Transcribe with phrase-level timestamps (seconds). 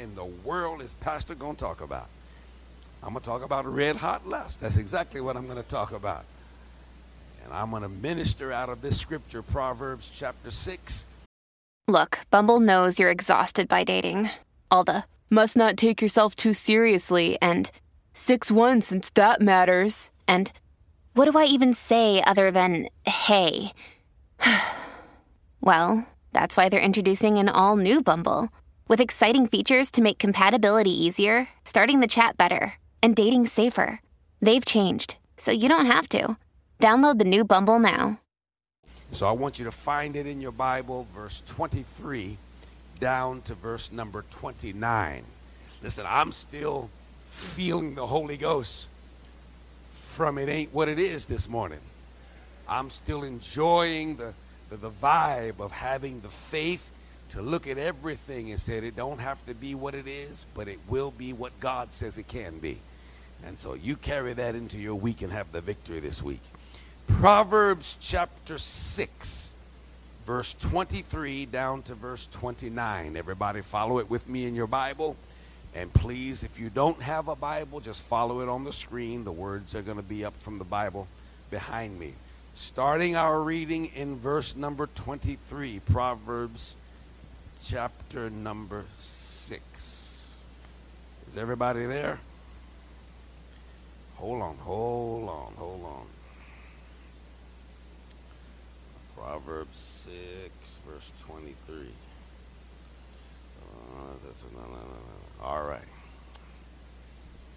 [0.00, 2.08] in the world is Pastor going to talk about?
[3.02, 4.60] I'm going to talk about red hot lust.
[4.60, 6.24] That's exactly what I'm going to talk about.
[7.44, 11.06] And I'm going to minister out of this scripture, Proverbs chapter 6.
[11.86, 14.30] Look, Bumble knows you're exhausted by dating.
[14.70, 17.70] All the must not take yourself too seriously and
[18.14, 20.10] 6 1 since that matters.
[20.26, 20.50] And
[21.14, 23.72] what do I even say other than hey?
[25.60, 28.48] well, that's why they're introducing an all new Bumble
[28.90, 34.00] with exciting features to make compatibility easier, starting the chat better, and dating safer.
[34.42, 36.36] They've changed, so you don't have to.
[36.80, 38.18] Download the new Bumble now.
[39.12, 42.36] So I want you to find it in your Bible, verse 23
[42.98, 45.22] down to verse number 29.
[45.84, 46.90] Listen, I'm still
[47.28, 48.88] feeling the Holy Ghost
[49.88, 51.78] from it ain't what it is this morning.
[52.68, 54.34] I'm still enjoying the,
[54.68, 56.89] the, the vibe of having the faith
[57.30, 60.68] to look at everything and said it don't have to be what it is, but
[60.68, 62.78] it will be what God says it can be.
[63.44, 66.42] And so you carry that into your week and have the victory this week.
[67.06, 69.52] Proverbs chapter 6,
[70.24, 73.16] verse 23 down to verse 29.
[73.16, 75.16] Everybody follow it with me in your Bible.
[75.74, 79.24] And please, if you don't have a Bible, just follow it on the screen.
[79.24, 81.06] The words are going to be up from the Bible
[81.50, 82.14] behind me.
[82.54, 86.76] Starting our reading in verse number 23, Proverbs
[87.64, 90.42] chapter number 6.
[91.28, 92.18] Is everybody there?
[94.16, 96.06] Hold on, hold on, hold on.
[99.16, 101.76] Proverbs 6, verse 23.
[103.62, 105.80] Uh, All right.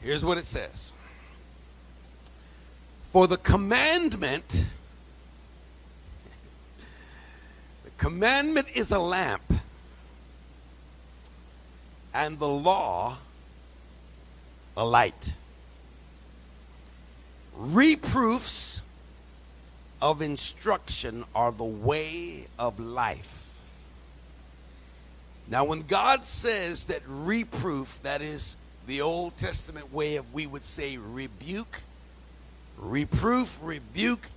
[0.01, 0.93] Here's what it says
[3.05, 4.49] For the commandment,
[7.85, 9.41] the commandment is a lamp,
[12.13, 13.17] and the law
[14.75, 15.33] a light.
[17.55, 18.81] Reproofs
[20.01, 23.39] of instruction are the way of life.
[25.47, 28.55] Now, when God says that reproof, that is
[28.87, 31.81] the Old Testament way of, we would say, rebuke,
[32.77, 34.27] reproof, rebuke,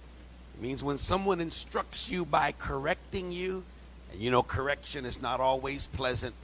[0.61, 3.65] means when someone instructs you by correcting you,
[4.13, 6.35] and you know, correction is not always pleasant,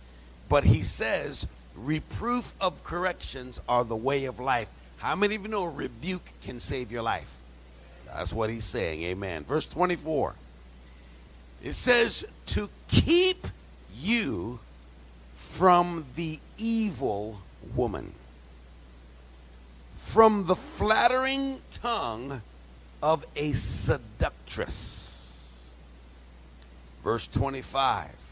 [0.48, 4.70] but he says, reproof of corrections are the way of life.
[4.98, 7.38] How many of you know rebuke can save your life?
[8.06, 9.02] That's what he's saying.
[9.02, 9.44] Amen.
[9.44, 10.34] Verse 24.
[11.62, 13.46] It says, to keep
[13.94, 14.60] you
[15.34, 17.40] from the evil
[17.74, 18.12] woman,
[19.94, 22.42] from the flattering tongue
[23.02, 25.48] of a seductress.
[27.02, 28.31] Verse 25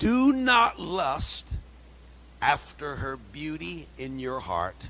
[0.00, 1.58] Do not lust
[2.40, 4.88] after her beauty in your heart,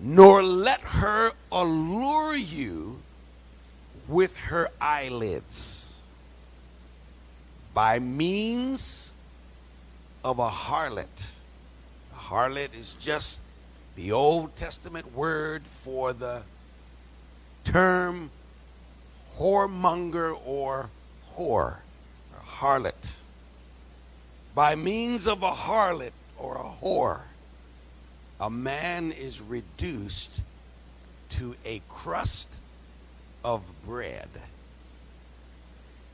[0.00, 2.98] nor let her allure you
[4.08, 6.00] with her eyelids
[7.72, 9.12] by means
[10.24, 11.30] of a harlot.
[12.12, 13.40] A harlot is just
[13.94, 16.42] the Old Testament word for the
[17.62, 18.32] term
[19.36, 20.90] whoremonger or
[21.36, 23.17] whore, or harlot.
[24.54, 27.20] By means of a harlot or a whore,
[28.40, 30.40] a man is reduced
[31.30, 32.54] to a crust
[33.44, 34.28] of bread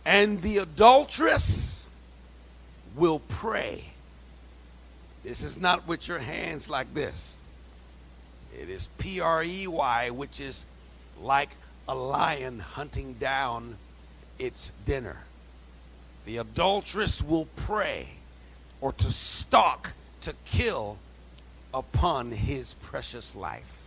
[0.05, 1.87] and the adulteress
[2.95, 3.85] will pray.
[5.23, 7.37] This is not with your hands like this.
[8.59, 10.67] It is P R E Y, which is
[11.21, 11.57] like
[11.89, 13.77] a lion hunting down
[14.39, 15.19] its dinner.
[16.27, 18.09] The adulteress will prey
[18.85, 20.99] or to stalk, to kill
[21.73, 23.81] upon his precious life.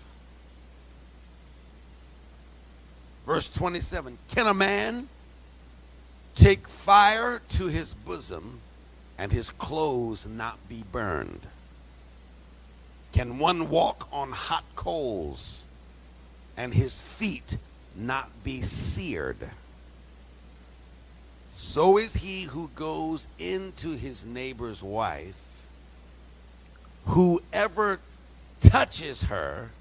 [3.23, 5.07] Verse 27 Can a man
[6.33, 8.59] take fire to his bosom
[9.19, 11.41] and his clothes not be burned?
[13.13, 15.67] Can one walk on hot coals
[16.57, 17.57] and his feet
[17.95, 19.51] not be seared?
[21.59, 25.65] So is he who goes into his neighbor's wife.
[27.07, 27.99] Whoever
[28.61, 29.71] touches her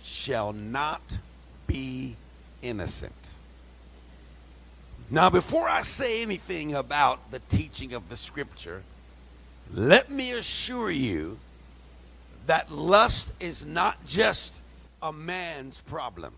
[0.00, 1.18] shall not
[1.66, 2.14] be
[2.62, 3.32] innocent.
[5.10, 8.84] Now, before I say anything about the teaching of the scripture,
[9.72, 11.40] let me assure you
[12.46, 14.60] that lust is not just
[15.02, 16.32] a man's problem.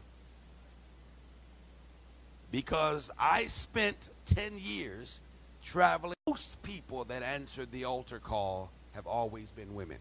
[2.57, 5.21] Because I spent 10 years
[5.63, 9.99] traveling most people that answered the altar call have always been women.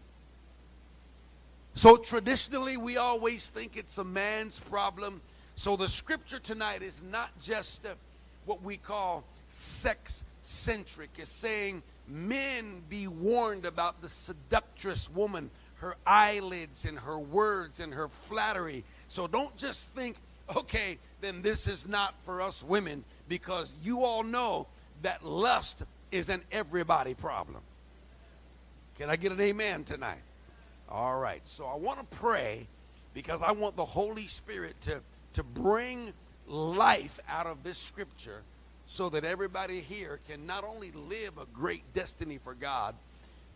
[1.74, 5.20] So traditionally, we always think it's a man's problem.
[5.54, 7.90] So the scripture tonight is not just uh,
[8.46, 15.94] what we call sex centric, it's saying men be warned about the seductress woman, her
[16.06, 18.82] eyelids and her words and her flattery.
[19.08, 20.16] So don't just think,
[20.54, 24.66] okay, then this is not for us women, because you all know
[25.02, 25.82] that lust
[26.12, 27.62] is an everybody problem.
[28.96, 30.22] Can I get an amen tonight?
[30.88, 31.42] All right.
[31.44, 32.66] So I want to pray
[33.12, 35.00] because I want the Holy Spirit to,
[35.34, 36.12] to bring
[36.46, 38.42] life out of this scripture
[38.86, 42.94] so that everybody here can not only live a great destiny for God,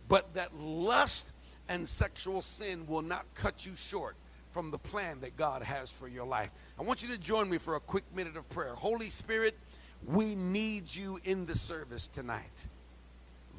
[0.09, 1.31] but that lust
[1.69, 4.15] and sexual sin will not cut you short
[4.51, 6.51] from the plan that God has for your life.
[6.79, 8.75] I want you to join me for a quick minute of prayer.
[8.75, 9.57] Holy Spirit,
[10.05, 12.65] we need you in the service tonight.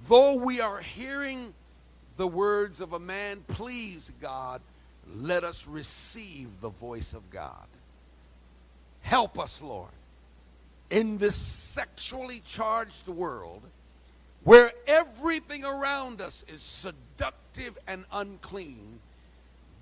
[0.09, 1.55] Though we are hearing
[2.17, 4.61] the words of a man, please, God,
[5.17, 7.67] let us receive the voice of God.
[9.03, 9.91] Help us, Lord,
[10.91, 13.63] in this sexually charged world
[14.45, 18.99] where everything around us is seductive and unclean.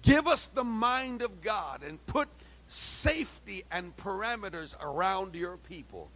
[0.02, 2.28] Give us the mind of God and put
[2.68, 6.10] safety and parameters around your people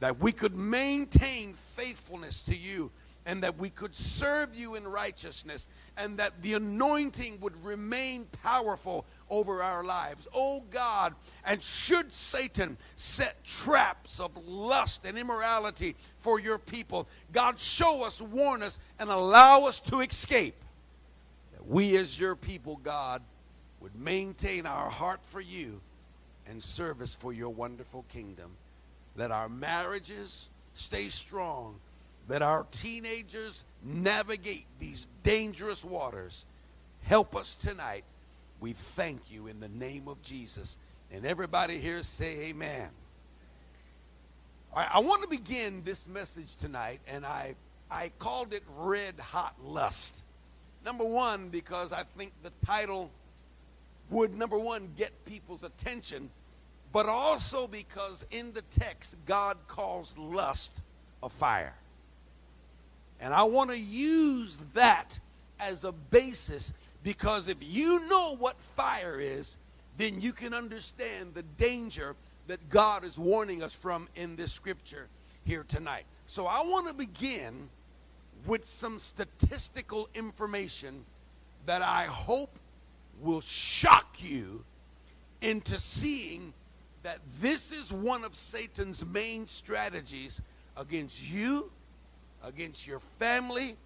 [0.00, 2.90] that we could maintain faithfulness to you
[3.26, 5.66] and that we could serve you in righteousness
[5.98, 10.26] and that the anointing would remain powerful over our lives.
[10.32, 11.14] Oh God,
[11.44, 18.22] and should Satan set traps of lust and immorality for your people, God, show us,
[18.22, 20.54] warn us, and allow us to escape.
[21.68, 23.22] That we, as your people, God,
[23.80, 25.80] would maintain our heart for you
[26.46, 28.52] and service for your wonderful kingdom.
[29.16, 31.80] Let our marriages stay strong
[32.28, 36.44] that our teenagers navigate these dangerous waters.
[37.02, 38.04] Help us tonight.
[38.60, 40.78] We thank you in the name of Jesus.
[41.10, 42.88] And everybody here say amen.
[44.72, 47.54] All right, I want to begin this message tonight, and I,
[47.90, 50.24] I called it Red Hot Lust.
[50.84, 53.10] Number one, because I think the title
[54.10, 56.30] would, number one, get people's attention,
[56.92, 60.80] but also because in the text, God calls lust
[61.22, 61.74] a fire.
[63.20, 65.18] And I want to use that
[65.60, 66.72] as a basis
[67.02, 69.56] because if you know what fire is,
[69.96, 72.14] then you can understand the danger
[72.46, 75.08] that God is warning us from in this scripture
[75.44, 76.04] here tonight.
[76.26, 77.68] So I want to begin
[78.48, 81.04] with some statistical information
[81.66, 82.58] that I hope
[83.20, 84.64] will shock you
[85.40, 86.52] into seeing
[87.04, 90.42] that this is one of Satan's main strategies
[90.76, 91.70] against you
[92.44, 93.76] against your family,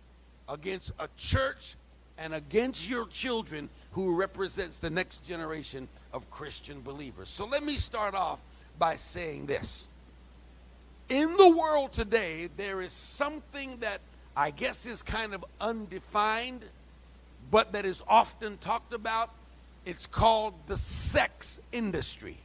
[0.48, 1.76] against a church,
[2.18, 7.28] and against your children who represents the next generation of Christian believers.
[7.28, 8.42] So let me start off
[8.78, 9.88] by saying this.
[11.08, 14.00] In the world today, there is something that
[14.36, 16.64] I guess is kind of undefined,
[17.50, 19.30] but that is often talked about.
[19.84, 22.38] It's called the sex industry.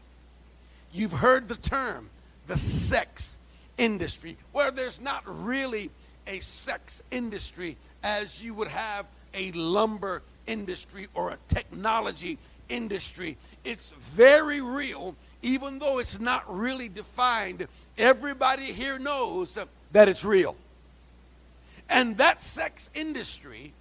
[0.92, 2.10] You've heard the term,
[2.48, 3.38] the sex
[3.78, 5.92] industry, where there's not really
[6.26, 12.38] a sex industry as you would have a lumber industry or a technology
[12.70, 13.38] industry.
[13.64, 17.68] It's very real, even though it's not really defined.
[17.98, 19.58] Everybody here knows
[19.92, 20.56] that it's real.
[21.90, 23.74] And that sex industry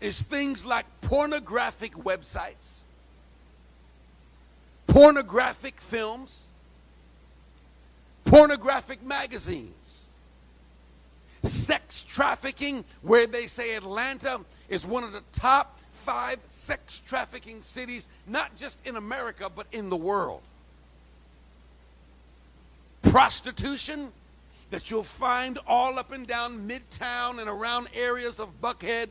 [0.00, 2.78] is things like pornographic websites,
[4.86, 6.46] pornographic films,
[8.24, 10.08] pornographic magazines,
[11.42, 18.08] sex trafficking, where they say Atlanta is one of the top five sex trafficking cities,
[18.26, 20.40] not just in America, but in the world.
[23.02, 24.12] Prostitution
[24.70, 29.08] that you'll find all up and down Midtown and around areas of Buckhead,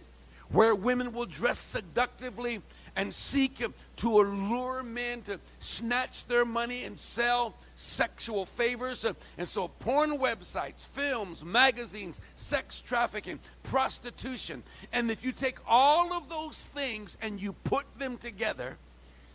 [0.52, 2.62] where women will dress seductively
[2.96, 3.64] and seek
[3.98, 9.06] to allure men to snatch their money and sell sexual favors.
[9.38, 14.64] And so, porn websites, films, magazines, sex trafficking, prostitution.
[14.92, 18.78] And if you take all of those things and you put them together,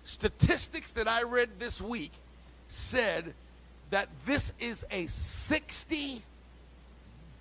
[0.04, 2.12] statistics that I read this week
[2.68, 3.34] said
[3.90, 6.22] that this is a 60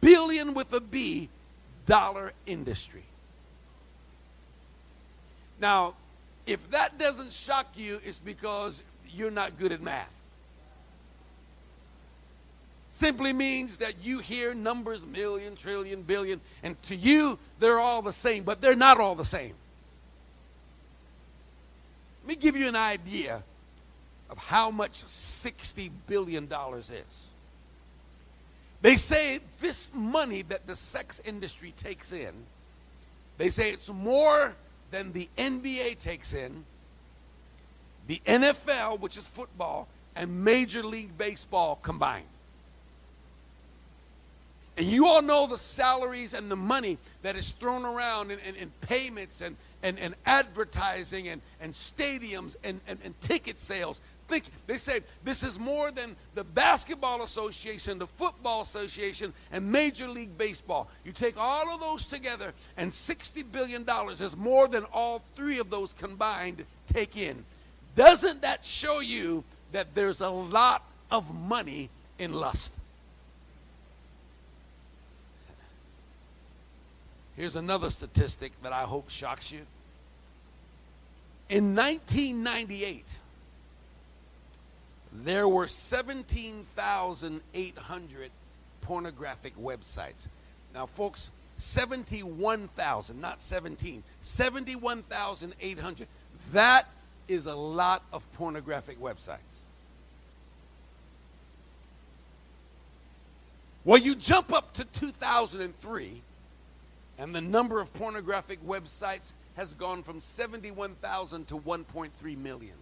[0.02, 1.30] billion with a B
[1.86, 3.04] dollar industry.
[5.60, 5.96] Now,
[6.46, 10.12] if that doesn't shock you, it's because you're not good at math.
[12.94, 18.14] simply means that you hear numbers million, trillion, billion, and to you, they're all the
[18.14, 19.54] same, but they're not all the same.
[22.22, 23.44] Let me give you an idea
[24.30, 27.28] of how much $60 billion is.
[28.82, 32.34] They say this money that the sex industry takes in,
[33.38, 34.56] they say it's more
[34.92, 36.66] than the NBA takes in,
[38.08, 42.26] the NFL, which is football, and Major League Baseball combined.
[44.76, 48.56] And you all know the salaries and the money that is thrown around in, in,
[48.56, 54.02] in payments and, and, and advertising and, and stadiums and, and, and ticket sales.
[54.28, 60.08] Think, they say this is more than the Basketball Association, the Football Association, and Major
[60.08, 60.90] League Baseball.
[61.04, 63.86] You take all of those together, and $60 billion
[64.20, 67.44] is more than all three of those combined take in.
[67.96, 72.80] Doesn't that show you that there's a lot of money in lust?
[77.36, 79.62] Here's another statistic that I hope shocks you.
[81.50, 83.18] In 1998,
[85.14, 88.32] there were 17,800
[88.82, 90.28] pornographic websites.
[90.74, 96.08] Now, folks, 71,000, not 17, 71,800.
[96.52, 96.88] That
[97.28, 99.38] is a lot of pornographic websites.
[103.86, 106.22] Well, you jump up to 2003
[107.20, 112.74] and the number of pornographic websites has gone from 71,000 to 1.3 million.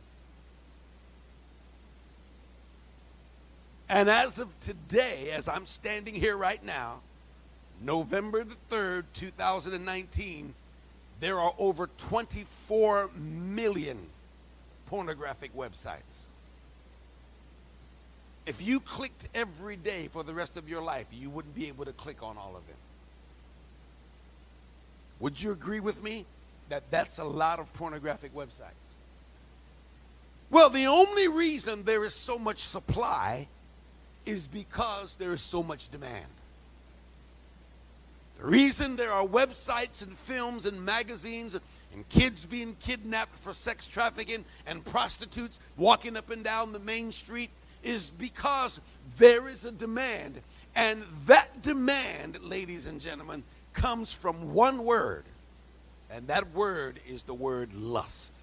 [3.91, 7.01] And as of today, as I'm standing here right now,
[7.81, 10.53] November the 3rd, 2019,
[11.19, 13.98] there are over 24 million
[14.86, 16.27] pornographic websites.
[18.45, 21.83] If you clicked every day for the rest of your life, you wouldn't be able
[21.83, 22.77] to click on all of them.
[25.19, 26.25] Would you agree with me
[26.69, 28.95] that that's a lot of pornographic websites?
[30.50, 33.50] Well, the only reason there is so much supply
[34.25, 36.25] is because there is so much demand.
[38.39, 41.57] The reason there are websites and films and magazines
[41.93, 47.11] and kids being kidnapped for sex trafficking and prostitutes walking up and down the main
[47.11, 47.51] street
[47.83, 48.79] is because
[49.17, 50.41] there is a demand.
[50.75, 55.23] And that demand, ladies and gentlemen, comes from one word,
[56.09, 58.33] and that word is the word lust.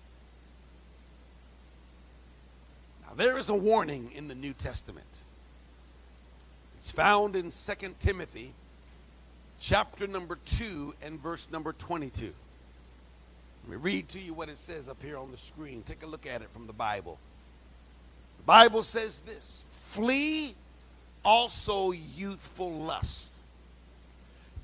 [3.07, 5.07] Now, there is a warning in the New Testament.
[6.79, 8.53] It's found in 2 Timothy
[9.61, 12.33] chapter number 2 and verse number 22.
[13.65, 15.83] Let me read to you what it says up here on the screen.
[15.83, 17.19] Take a look at it from the Bible.
[18.39, 20.55] The Bible says this Flee
[21.25, 23.33] also youthful lust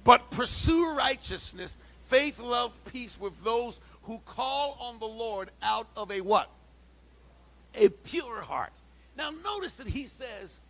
[0.04, 6.12] but pursue righteousness, faith, love, peace with those who call on the Lord out of
[6.12, 6.50] a what?
[7.74, 8.72] A pure heart.
[9.16, 10.60] Now notice that he says,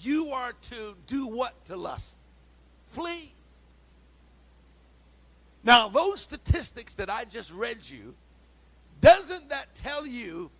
[0.00, 2.18] you are to do what to lust?
[2.88, 3.32] Flee.
[5.62, 8.14] Now, those statistics that I just read you,
[9.00, 10.50] doesn't that tell you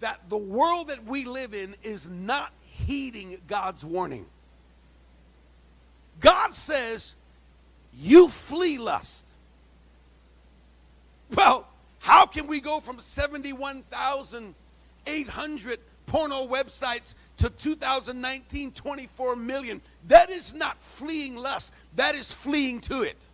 [0.00, 4.26] that the world that we live in is not heeding God's warning?
[6.20, 7.14] God says,
[7.98, 9.26] you flee lust.
[11.34, 11.66] Well,
[11.98, 19.80] how can we go from 71,800 porno websites to 2019 24 million?
[20.08, 23.26] That is not fleeing lust, that is fleeing to it.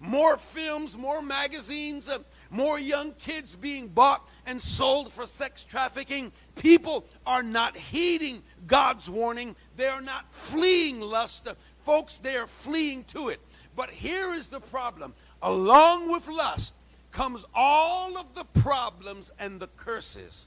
[0.00, 2.18] More films, more magazines, uh,
[2.50, 6.30] more young kids being bought and sold for sex trafficking.
[6.54, 9.56] People are not heeding God's warning.
[9.76, 11.48] They are not fleeing lust.
[11.84, 13.40] Folks, they are fleeing to it.
[13.74, 16.74] But here is the problem along with lust
[17.10, 20.46] comes all of the problems and the curses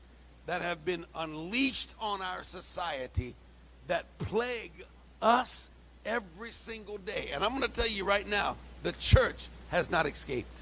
[0.52, 3.34] that have been unleashed on our society
[3.88, 4.84] that plague
[5.22, 5.70] us
[6.06, 7.30] every single day.
[7.34, 10.60] And I'm going to tell you right now the church has not escaped.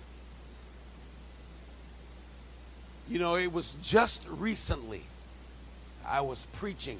[3.09, 5.01] You know, it was just recently
[6.05, 6.99] I was preaching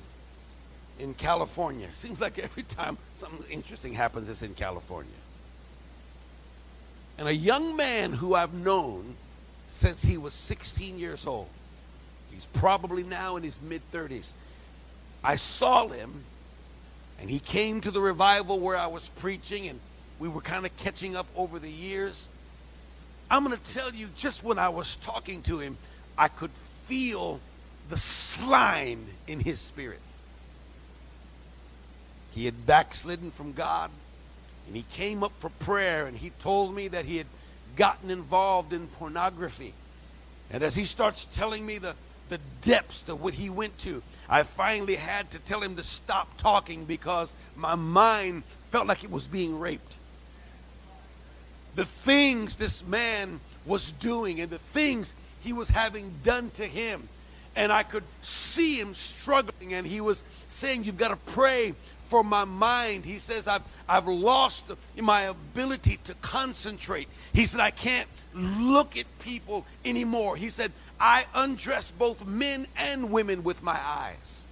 [0.99, 1.89] in California.
[1.91, 5.11] Seems like every time something interesting happens, it's in California.
[7.19, 9.13] And a young man who I've known
[9.67, 11.49] since he was 16 years old,
[12.39, 14.31] he's probably now in his mid 30s.
[15.21, 16.23] I saw him,
[17.19, 19.77] and he came to the revival where I was preaching, and
[20.19, 22.29] we were kind of catching up over the years.
[23.29, 25.75] I'm going to tell you, just when I was talking to him,
[26.17, 27.41] I could feel
[27.89, 29.99] the slime in his spirit.
[32.31, 33.91] He had backslidden from God,
[34.65, 37.27] and he came up for prayer, and he told me that he had
[37.75, 39.73] gotten involved in pornography.
[40.49, 41.95] And as he starts telling me the,
[42.29, 46.37] the depths of what he went to, I finally had to tell him to stop
[46.37, 49.97] talking because my mind felt like it was being raped.
[51.75, 57.07] The things this man was doing and the things he was having done to him.
[57.55, 61.73] And I could see him struggling, and he was saying, You've got to pray
[62.05, 63.05] for my mind.
[63.05, 67.07] He says, I've, I've lost my ability to concentrate.
[67.33, 70.35] He said, I can't look at people anymore.
[70.35, 74.43] He said, I undress both men and women with my eyes.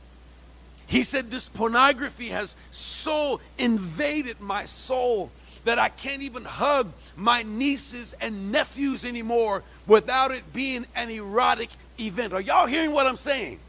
[0.87, 5.29] He said, This pornography has so invaded my soul
[5.65, 11.69] that I can't even hug my nieces and nephews anymore without it being an erotic
[11.99, 12.31] event.
[12.31, 13.59] Are y'all hearing what I'm saying?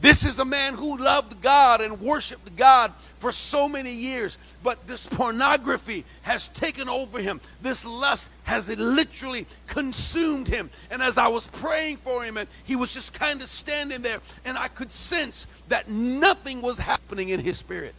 [0.00, 4.86] This is a man who loved God and worshiped God for so many years, but
[4.86, 7.40] this pornography has taken over him.
[7.60, 10.70] This lust has literally consumed him.
[10.90, 14.20] And as I was praying for him, and he was just kind of standing there,
[14.44, 17.94] and I could sense that nothing was happening in his spirit.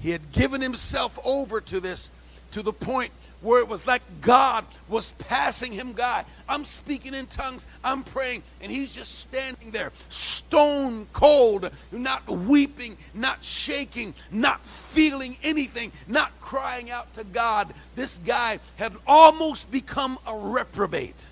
[0.00, 2.10] He had given himself over to this
[2.52, 6.24] to the point where it was like God was passing him by.
[6.48, 12.96] I'm speaking in tongues, I'm praying, and he's just standing there, stone cold, not weeping,
[13.12, 17.74] not shaking, not feeling anything, not crying out to God.
[17.96, 21.26] This guy had almost become a reprobate.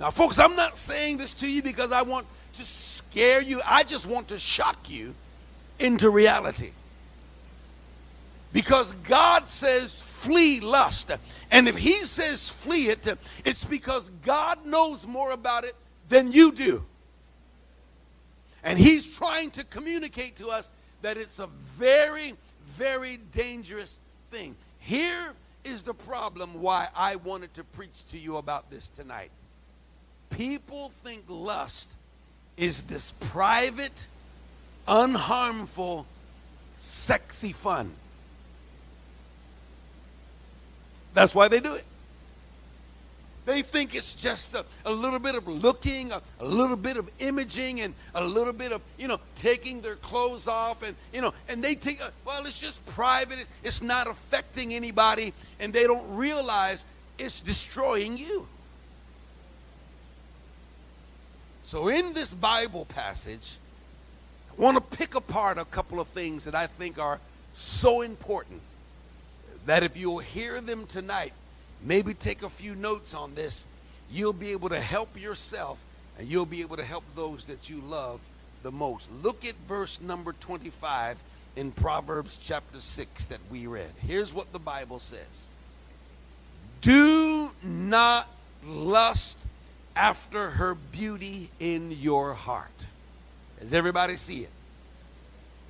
[0.00, 3.84] Now, folks, I'm not saying this to you because I want to scare you, I
[3.84, 5.14] just want to shock you
[5.78, 6.70] into reality.
[8.52, 11.10] Because God says, flee lust.
[11.50, 13.06] And if He says flee it,
[13.44, 15.74] it's because God knows more about it
[16.08, 16.84] than you do.
[18.62, 20.70] And He's trying to communicate to us
[21.02, 23.98] that it's a very, very dangerous
[24.30, 24.54] thing.
[24.78, 25.32] Here
[25.64, 29.30] is the problem why I wanted to preach to you about this tonight.
[30.30, 31.90] People think lust
[32.56, 34.06] is this private,
[34.86, 36.06] unharmful,
[36.78, 37.92] sexy fun.
[41.14, 41.84] That's why they do it.
[43.44, 47.10] They think it's just a, a little bit of looking, a, a, little bit of
[47.18, 50.84] imaging, and a little bit of, you know, taking their clothes off.
[50.84, 53.46] And, you know, and they think, uh, well, it's just private.
[53.64, 55.32] It's not affecting anybody.
[55.58, 56.84] And they don't realize
[57.18, 58.46] it's destroying you.
[61.64, 63.56] So in this Bible passage,
[64.56, 67.18] I want to pick apart a couple of things that I think are
[67.54, 68.60] so important
[69.66, 71.32] that if you'll hear them tonight,
[71.82, 73.64] maybe take a few notes on this,
[74.10, 75.84] you'll be able to help yourself
[76.18, 78.20] and you'll be able to help those that you love
[78.62, 79.08] the most.
[79.22, 81.22] Look at verse number 25
[81.56, 83.90] in Proverbs chapter 6 that we read.
[84.06, 85.46] Here's what the Bible says
[86.80, 88.28] Do not
[88.66, 89.38] lust
[89.94, 92.68] after her beauty in your heart.
[93.60, 94.50] Does everybody see it?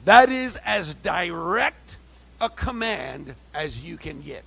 [0.05, 1.97] That is as direct
[2.43, 4.45] a command as you can get.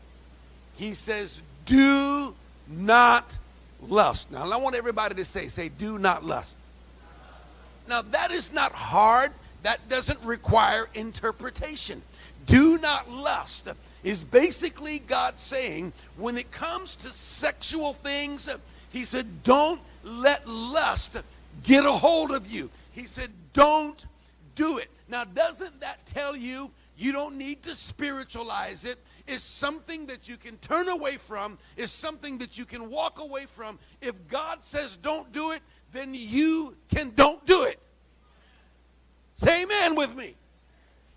[0.76, 2.36] He says, Do
[2.68, 3.38] not
[3.90, 4.32] lust.
[4.32, 6.54] Now, I want everybody to say, say, do not lust.
[7.88, 9.32] Now, that is not hard.
[9.64, 12.02] That doesn't require interpretation.
[12.46, 13.70] Do not lust
[14.04, 18.50] is basically God saying, when it comes to sexual things,
[18.92, 21.18] He said, don't let lust
[21.64, 22.70] get a hold of you.
[22.92, 24.06] He said, don't
[24.54, 24.90] do it.
[25.08, 29.00] Now, doesn't that tell you you don't need to spiritualize it.
[29.28, 33.46] It's something that you can turn away from, it's something that you can walk away
[33.46, 33.80] from.
[34.02, 37.80] If God says don't do it, then you can don't do it.
[39.36, 40.36] Say amen with me.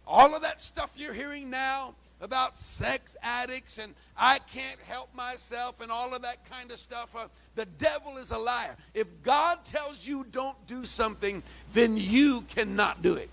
[0.07, 5.81] All of that stuff you're hearing now about sex addicts and I can't help myself
[5.81, 8.75] and all of that kind of stuff, uh, the devil is a liar.
[8.95, 13.31] If God tells you don't do something, then you cannot do it.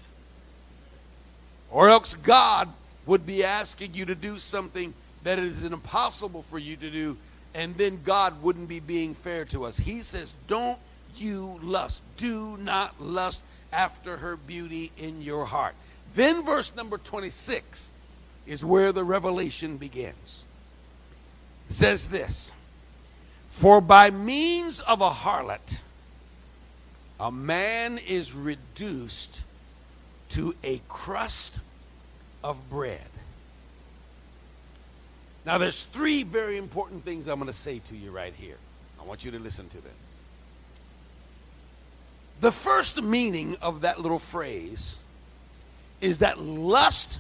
[1.76, 2.70] Or else God
[3.06, 7.18] would be asking you to do something that is impossible for you to do,
[7.54, 9.76] and then God wouldn't be being fair to us.
[9.76, 10.80] He says, Don't
[11.18, 12.02] you lust.
[12.16, 15.76] Do not lust after her beauty in your heart.
[16.14, 17.92] Then, verse number 26
[18.48, 20.46] is where the revelation begins.
[21.70, 22.54] It says this
[23.50, 25.82] For by means of a harlot,
[27.20, 29.42] a man is reduced
[30.30, 31.60] to a crust
[32.46, 33.00] of bread.
[35.48, 38.58] Now, there's three very important things I'm going to say to you right here.
[39.02, 39.94] I want you to listen to them.
[42.42, 45.00] The first meaning of that little phrase
[46.02, 47.20] is that lust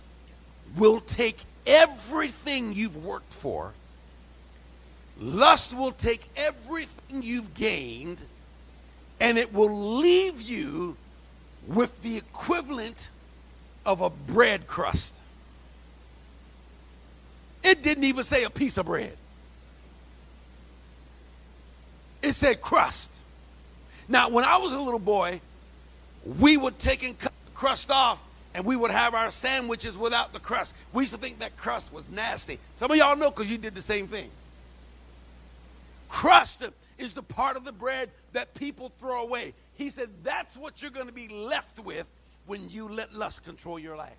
[0.78, 3.74] will take everything you've worked for,
[5.20, 8.22] lust will take everything you've gained,
[9.20, 10.98] and it will leave you
[11.68, 13.10] with the equivalent
[13.86, 15.14] of a bread crust.
[17.64, 19.16] It didn't even say a piece of bread.
[22.22, 23.12] It said crust.
[24.08, 25.42] Now, when I was a little boy,
[26.40, 28.22] we would take and cut the crust off
[28.54, 30.74] and we would have our sandwiches without the crust.
[30.94, 32.58] We used to think that crust was nasty.
[32.74, 34.30] Some of y'all know because you did the same thing.
[36.08, 36.64] Crust
[36.98, 39.54] is the part of the bread that people throw away.
[39.76, 42.06] He said that's what you're going to be left with
[42.46, 44.18] when you let lust control your life.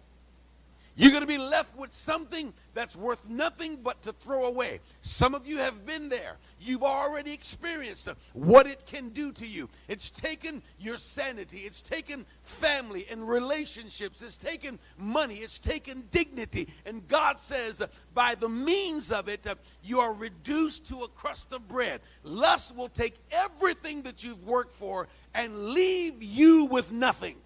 [0.98, 4.80] You're going to be left with something that's worth nothing but to throw away.
[5.02, 6.38] Some of you have been there.
[6.58, 9.68] You've already experienced what it can do to you.
[9.88, 16.66] It's taken your sanity, it's taken family and relationships, it's taken money, it's taken dignity.
[16.86, 17.82] And God says,
[18.14, 19.46] by the means of it,
[19.84, 22.00] you are reduced to a crust of bread.
[22.22, 27.36] Lust will take everything that you've worked for and leave you with nothing.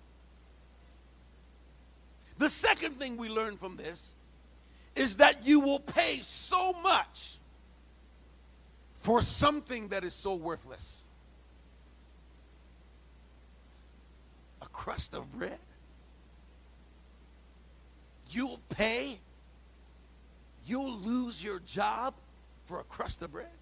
[2.41, 4.15] The second thing we learn from this
[4.97, 7.37] is that you will pay so much
[8.97, 11.05] for something that is so worthless.
[14.63, 15.59] A crust of bread.
[18.31, 19.21] You'll pay,
[20.65, 22.15] you'll lose your job
[22.65, 23.60] for a crust of bread.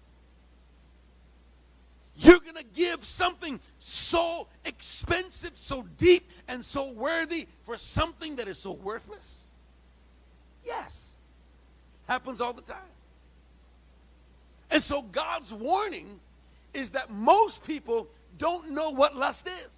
[2.19, 8.49] You're going to give something so expensive, so deep, and so worthy for something that
[8.49, 9.45] is so worthless?
[10.65, 11.13] Yes.
[12.07, 12.77] Happens all the time.
[14.69, 16.19] And so God's warning
[16.73, 19.69] is that most people don't know what lust is.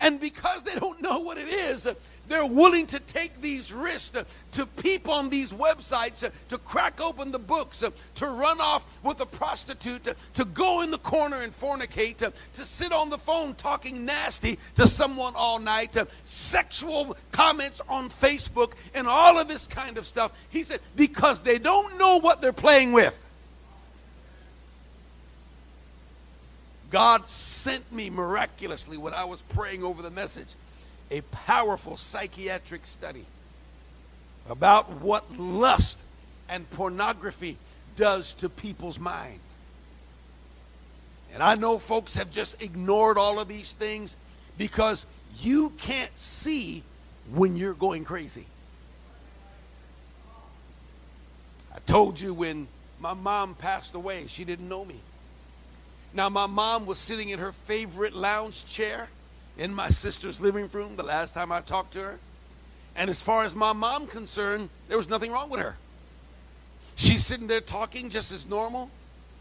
[0.00, 1.88] And because they don't know what it is,
[2.28, 7.38] they're willing to take these risks to, peep on these websites, to, crack open the
[7.38, 12.18] books, to, to run off with a prostitute, to, go in the corner and fornicate,
[12.18, 18.74] to, sit on the phone talking nasty to someone all night, sexual comments on Facebook,
[18.94, 20.32] and all of this kind of stuff.
[20.50, 23.18] He said, because they don't know what they're playing with.
[26.90, 30.54] God sent me miraculously when I was praying over the message
[31.10, 33.24] a powerful psychiatric study
[34.48, 36.00] about what lust
[36.48, 37.56] and pornography
[37.96, 39.40] does to people's mind.
[41.34, 44.16] And I know folks have just ignored all of these things
[44.56, 45.04] because
[45.40, 46.82] you can't see
[47.34, 48.46] when you're going crazy.
[51.74, 52.66] I told you when
[52.98, 54.96] my mom passed away, she didn't know me.
[56.14, 59.08] Now, my mom was sitting in her favorite lounge chair
[59.58, 62.18] in my sister's living room the last time I talked to her.
[62.96, 65.76] And as far as my mom concerned, there was nothing wrong with her.
[66.96, 68.90] She's sitting there talking just as normal.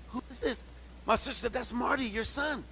[0.09, 0.63] Who is this?
[1.05, 2.63] My sister said, That's Marty, your son.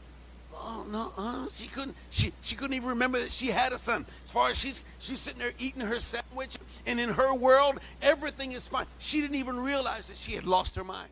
[0.57, 1.95] Oh no, uh, she couldn't.
[2.11, 4.05] She she couldn't even remember that she had a son.
[4.23, 8.53] As far as she's she's sitting there eating her sandwich, and in her world, everything
[8.53, 8.85] is fine.
[8.97, 11.09] She didn't even realize that she had lost her mind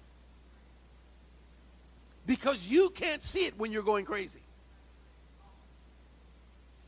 [2.25, 4.41] because you can't see it when you're going crazy.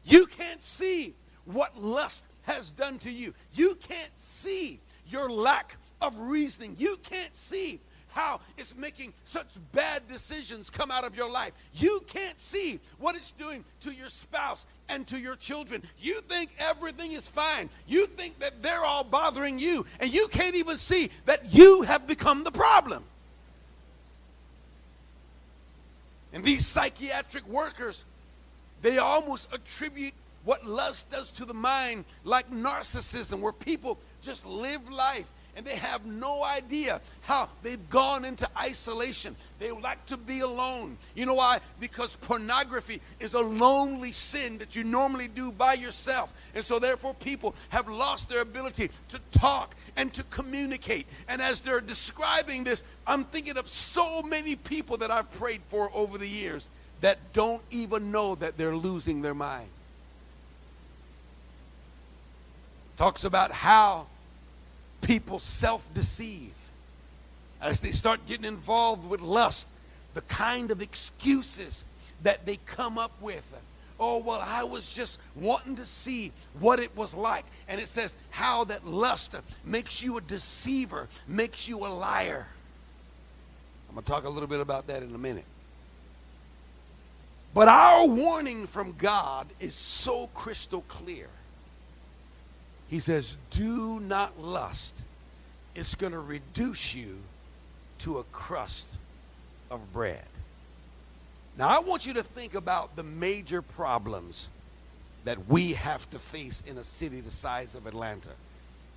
[0.03, 3.33] You can't see what lust has done to you.
[3.53, 6.75] You can't see your lack of reasoning.
[6.77, 11.51] You can't see how it's making such bad decisions come out of your life.
[11.73, 15.83] You can't see what it's doing to your spouse and to your children.
[15.99, 17.69] You think everything is fine.
[17.87, 22.07] You think that they're all bothering you, and you can't even see that you have
[22.07, 23.03] become the problem.
[26.35, 28.05] And these psychiatric workers
[28.81, 34.91] they almost attribute what lust does to the mind like narcissism, where people just live
[34.91, 39.35] life and they have no idea how they've gone into isolation.
[39.59, 40.97] They like to be alone.
[41.15, 41.59] You know why?
[41.79, 46.33] Because pornography is a lonely sin that you normally do by yourself.
[46.53, 51.07] And so, therefore, people have lost their ability to talk and to communicate.
[51.29, 55.89] And as they're describing this, I'm thinking of so many people that I've prayed for
[55.93, 59.69] over the years that don't even know that they're losing their mind.
[62.97, 64.07] Talks about how
[65.05, 66.53] people self deceive
[67.61, 69.67] as they start getting involved with lust,
[70.13, 71.85] the kind of excuses
[72.23, 73.43] that they come up with.
[73.99, 77.45] Oh, well, I was just wanting to see what it was like.
[77.67, 82.45] And it says how that lust makes you a deceiver, makes you a liar.
[83.87, 85.45] I'm going to talk a little bit about that in a minute.
[87.53, 91.29] But our warning from God is so crystal clear.
[92.95, 95.01] He says, Do not lust.
[95.75, 97.17] It's going to reduce you
[97.99, 98.95] to a crust
[99.69, 100.23] of bread.
[101.57, 104.49] Now, I want you to think about the major problems
[105.25, 108.29] that we have to face in a city the size of Atlanta.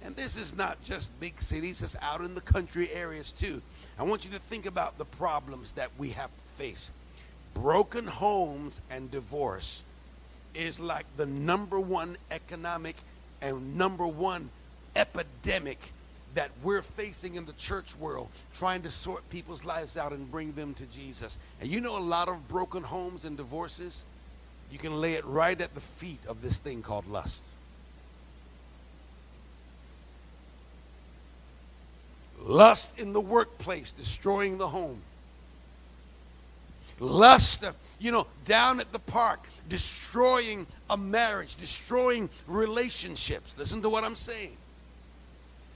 [0.05, 3.61] And this is not just big cities, it's out in the country areas too.
[3.99, 6.93] I want you to think about the problems that we have to face.
[7.53, 9.83] Broken homes and divorce
[10.55, 12.95] is like the number one economic
[13.40, 14.51] and number one
[14.96, 15.92] epidemic
[16.35, 20.53] that we're facing in the church world, trying to sort people's lives out and bring
[20.53, 21.38] them to Jesus.
[21.61, 24.05] And you know, a lot of broken homes and divorces,
[24.70, 27.44] you can lay it right at the feet of this thing called lust.
[32.40, 35.01] Lust in the workplace, destroying the home.
[37.01, 37.65] Lust,
[37.99, 43.55] you know, down at the park, destroying a marriage, destroying relationships.
[43.57, 44.57] Listen to what I'm saying.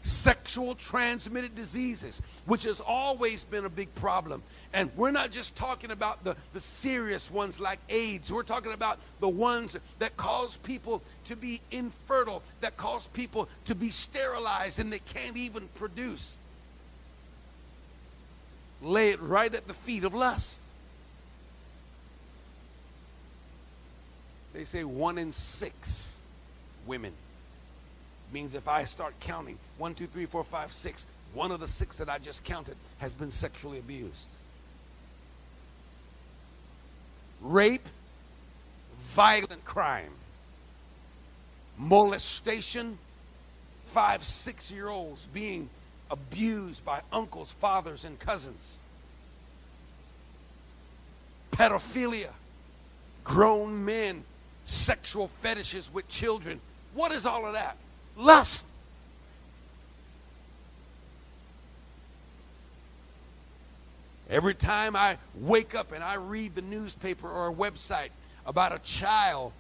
[0.05, 4.43] Sexual transmitted diseases, which has always been a big problem.
[4.73, 8.33] And we're not just talking about the, the serious ones like AIDS.
[8.33, 13.77] We're talking about the ones that cause people to be infertile, that cause people to
[13.77, 16.37] be sterilized and they can't even produce.
[18.81, 20.62] Lay it right at the feet of lust.
[24.53, 26.17] They say one in six
[26.87, 27.12] women.
[28.33, 31.97] Means if I start counting one, two, three, four, five, six, one of the six
[31.97, 34.29] that I just counted has been sexually abused.
[37.41, 37.87] Rape,
[39.01, 40.12] violent crime,
[41.79, 42.99] molestation,
[43.85, 45.69] five, six year olds being
[46.11, 48.79] abused by uncles, fathers, and cousins.
[51.51, 52.31] Pedophilia,
[53.25, 54.25] grown men
[54.64, 56.61] sexual fetishes with children.
[56.94, 57.77] What is all of that?
[58.16, 58.66] Lust.
[64.31, 68.09] Every time I wake up and I read the newspaper or a website
[68.46, 69.53] about a child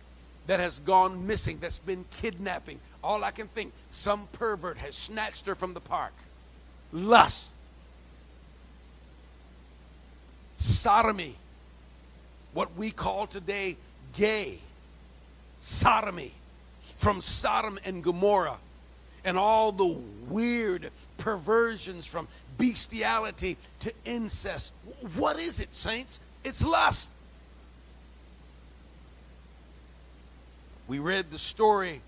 [0.46, 5.46] that has gone missing, that's been kidnapping, all I can think, some pervert has snatched
[5.46, 6.14] her from the park.
[6.90, 7.48] Lust.
[10.56, 11.36] Sodomy.
[12.54, 13.76] What we call today
[14.14, 14.58] gay
[15.62, 16.32] sodomy,
[16.96, 18.58] from Sodom and Gomorrah,
[19.24, 19.96] and all the
[20.28, 22.26] weird perversions from
[22.58, 24.72] bestiality to incest.
[25.14, 26.20] What is it, saints?
[26.42, 27.08] It's lust.
[30.88, 32.00] We read the story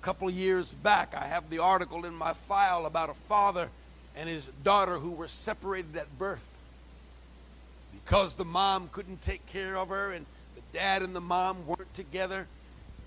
[0.00, 1.14] a couple of years back.
[1.14, 3.68] I have the article in my file about a father
[4.16, 6.46] and his daughter who were separated at birth
[7.92, 10.24] because the mom couldn't take care of her and
[10.54, 12.46] the dad and the mom weren't together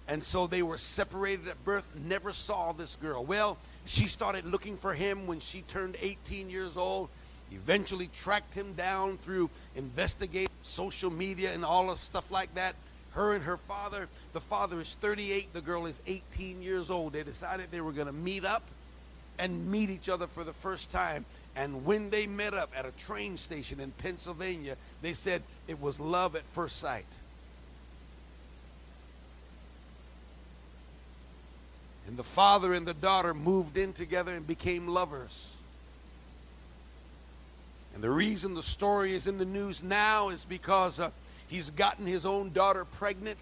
[0.07, 3.23] and so they were separated at birth, never saw this girl.
[3.23, 7.09] Well, she started looking for him when she turned 18 years old.
[7.51, 12.75] Eventually tracked him down through investigating social media and all of stuff like that.
[13.11, 17.13] Her and her father, the father is 38, the girl is 18 years old.
[17.13, 18.63] They decided they were going to meet up
[19.37, 21.25] and meet each other for the first time.
[21.55, 25.99] And when they met up at a train station in Pennsylvania, they said it was
[25.99, 27.05] love at first sight.
[32.12, 35.47] And the father and the daughter moved in together and became lovers.
[37.93, 41.12] And the reason the story is in the news now is because uh,
[41.47, 43.38] he's gotten his own daughter pregnant,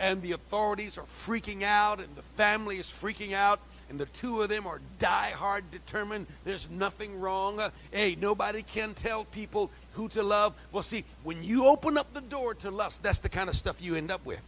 [0.00, 3.60] and the authorities are freaking out, and the family is freaking out,
[3.90, 7.60] and the two of them are die-hard determined there's nothing wrong.
[7.60, 10.54] Uh, hey, nobody can tell people who to love.
[10.72, 13.82] Well, see, when you open up the door to lust, that's the kind of stuff
[13.82, 14.40] you end up with.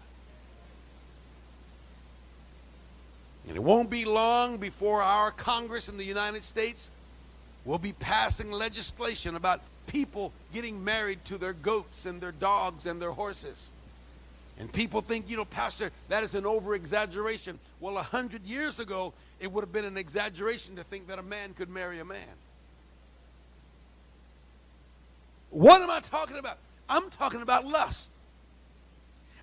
[3.46, 6.90] And it won't be long before our Congress in the United States
[7.64, 13.00] will be passing legislation about people getting married to their goats and their dogs and
[13.00, 13.70] their horses.
[14.58, 17.58] And people think, you know, Pastor, that is an over exaggeration.
[17.80, 21.22] Well, a hundred years ago, it would have been an exaggeration to think that a
[21.22, 22.18] man could marry a man.
[25.50, 26.58] What am I talking about?
[26.88, 28.10] I'm talking about lust.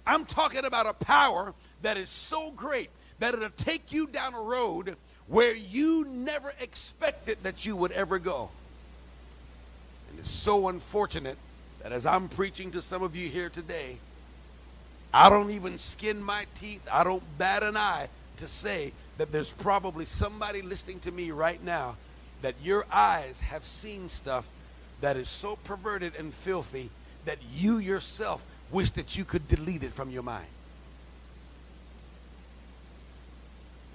[0.06, 2.90] I'm talking about a power that is so great
[3.22, 4.96] that it'll take you down a road
[5.28, 8.50] where you never expected that you would ever go.
[10.10, 11.38] And it's so unfortunate
[11.84, 13.98] that as I'm preaching to some of you here today,
[15.14, 19.52] I don't even skin my teeth, I don't bat an eye to say that there's
[19.52, 21.98] probably somebody listening to me right now
[22.42, 24.50] that your eyes have seen stuff
[25.00, 26.90] that is so perverted and filthy
[27.26, 30.48] that you yourself wish that you could delete it from your mind.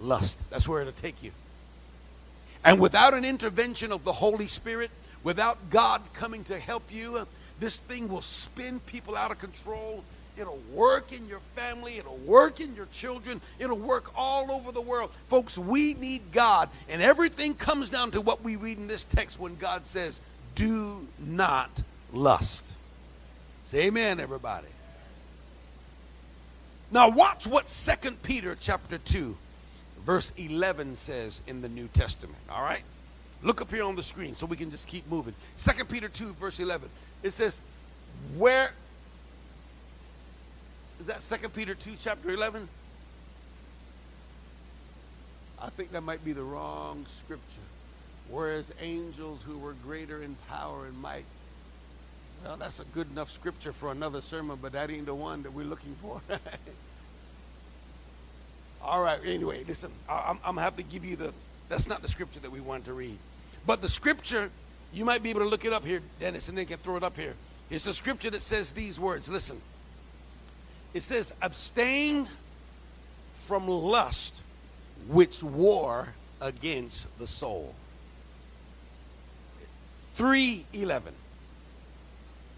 [0.00, 0.38] Lust.
[0.50, 1.32] That's where it'll take you.
[2.64, 4.90] And without an intervention of the Holy Spirit,
[5.22, 7.24] without God coming to help you, uh,
[7.60, 10.04] this thing will spin people out of control.
[10.38, 11.96] It'll work in your family.
[11.96, 13.40] It'll work in your children.
[13.58, 15.10] It'll work all over the world.
[15.28, 16.68] Folks, we need God.
[16.88, 20.20] And everything comes down to what we read in this text when God says,
[20.54, 21.70] do not
[22.12, 22.72] lust.
[23.64, 24.68] Say amen, everybody.
[26.90, 29.36] Now watch what Second Peter chapter 2,
[30.06, 32.38] verse 11 says in the New Testament.
[32.48, 32.82] All right?
[33.42, 35.34] Look up here on the screen so we can just keep moving.
[35.56, 36.88] Second Peter 2, verse 11.
[37.24, 37.60] It says,
[38.38, 38.70] where
[41.00, 42.68] is that Second Peter 2, chapter 11?
[45.60, 47.42] I think that might be the wrong scripture.
[48.30, 51.24] Whereas angels who were greater in power and might.
[52.44, 55.52] Well, that's a good enough scripture for another sermon, but that ain't the one that
[55.52, 56.20] we're looking for.
[58.82, 61.32] All right, anyway, listen, I'm, I'm going to have to give you the,
[61.68, 63.18] that's not the scripture that we want to read.
[63.66, 64.50] But the scripture,
[64.92, 67.02] you might be able to look it up here, Dennis, and they can throw it
[67.02, 67.34] up here.
[67.70, 69.28] It's a scripture that says these words.
[69.28, 69.60] Listen.
[70.94, 72.28] It says, abstain
[73.34, 74.42] from lust
[75.08, 76.08] which war
[76.40, 77.74] against the soul.
[80.14, 81.12] 311.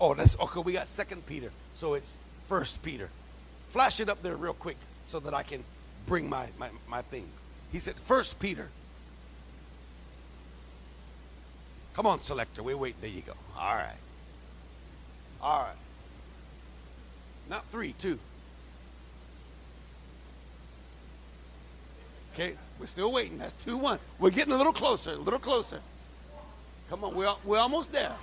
[0.00, 0.60] Oh, that's okay.
[0.60, 3.08] We got Second Peter, so it's First Peter.
[3.70, 5.64] Flash it up there real quick so that I can
[6.08, 7.28] bring my, my, my thing.
[7.70, 8.70] He said, First Peter.
[11.94, 12.62] Come on, selector.
[12.62, 13.00] We're waiting.
[13.00, 13.34] There you go.
[13.58, 13.96] All right.
[15.42, 15.76] All right.
[17.48, 18.18] Not three, two.
[22.34, 23.38] Okay, we're still waiting.
[23.38, 23.98] That's 2 1.
[24.20, 25.80] We're getting a little closer, a little closer.
[26.88, 28.14] Come on, we're, we're almost there.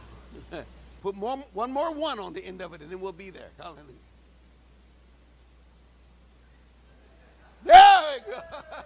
[1.02, 3.50] Put more, one more one on the end of it, and then we'll be there.
[3.60, 4.05] Hallelujah.
[7.66, 8.40] There we go.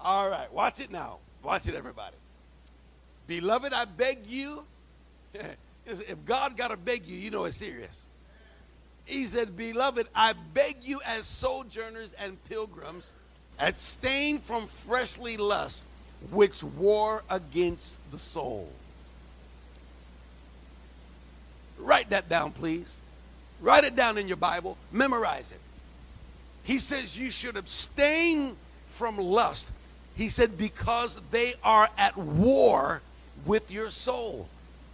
[0.00, 1.18] All right, watch it now.
[1.42, 2.16] Watch it, everybody.
[3.26, 4.64] Beloved, I beg you.
[5.86, 8.06] if God got to beg you, you know it's serious.
[9.04, 13.12] He said, Beloved, I beg you as sojourners and pilgrims,
[13.58, 15.84] abstain from fleshly lust,
[16.30, 18.68] which war against the soul.
[21.78, 22.96] Write that down, please.
[23.60, 24.76] Write it down in your Bible.
[24.90, 25.60] Memorize it.
[26.66, 29.70] He says you should abstain from lust.
[30.16, 33.02] He said, because they are at war
[33.44, 34.48] with your soul.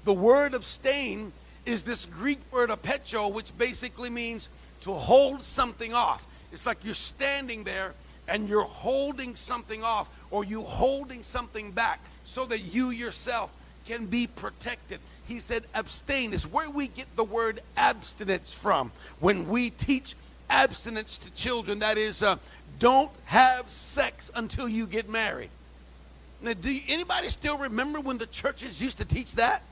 [0.05, 1.33] The word abstain
[1.65, 4.51] is this Greek word apecho, which basically means
[4.83, 6.27] to hold something off.
[6.53, 7.95] It's like you're standing there
[8.29, 13.51] and you're holding something off or you holding something back so that you yourself
[13.87, 15.01] can be protected.
[15.27, 18.93] He said abstain is where we get the word abstinence from.
[19.21, 20.15] When we teach
[20.53, 22.37] abstinence to children, that is, uh,
[22.79, 25.51] don't have sex until you get married.
[26.43, 29.63] Now, do you, anybody still remember when the churches used to teach that?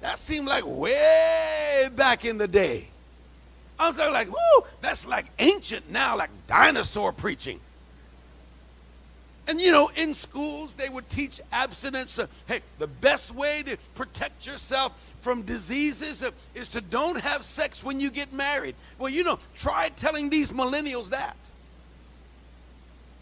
[0.00, 2.88] That seemed like way back in the day.
[3.78, 7.60] I'm talking like, whoo, that's like ancient now, like dinosaur preaching.
[9.46, 12.18] And you know, in schools, they would teach abstinence.
[12.18, 17.42] Uh, hey, the best way to protect yourself from diseases uh, is to don't have
[17.44, 18.74] sex when you get married.
[18.98, 21.36] Well, you know, try telling these millennials that.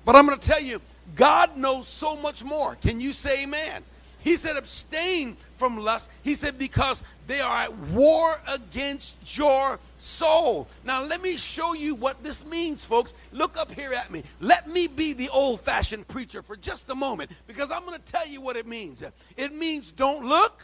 [0.05, 0.81] But I'm going to tell you,
[1.17, 2.77] God knows so much more.
[2.77, 3.83] Can you say amen?
[4.21, 6.09] He said, abstain from lust.
[6.23, 10.69] He said, because they are at war against your soul.
[10.85, 13.15] Now, let me show you what this means, folks.
[13.33, 14.23] Look up here at me.
[14.41, 18.13] Let me be the old fashioned preacher for just a moment because I'm going to
[18.13, 19.03] tell you what it means.
[19.39, 20.63] It means don't look,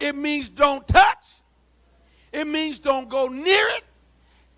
[0.00, 1.24] it means don't touch,
[2.32, 3.84] it means don't go near it,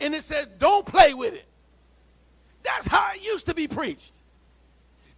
[0.00, 1.44] and it says don't play with it.
[2.62, 4.12] That's how it used to be preached.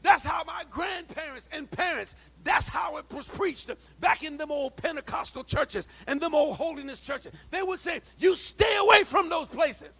[0.02, 4.76] That's how my grandparents and parents, that's how it was preached back in them old
[4.76, 7.32] Pentecostal churches and them old holiness churches.
[7.50, 9.94] They would say, You stay away from those places.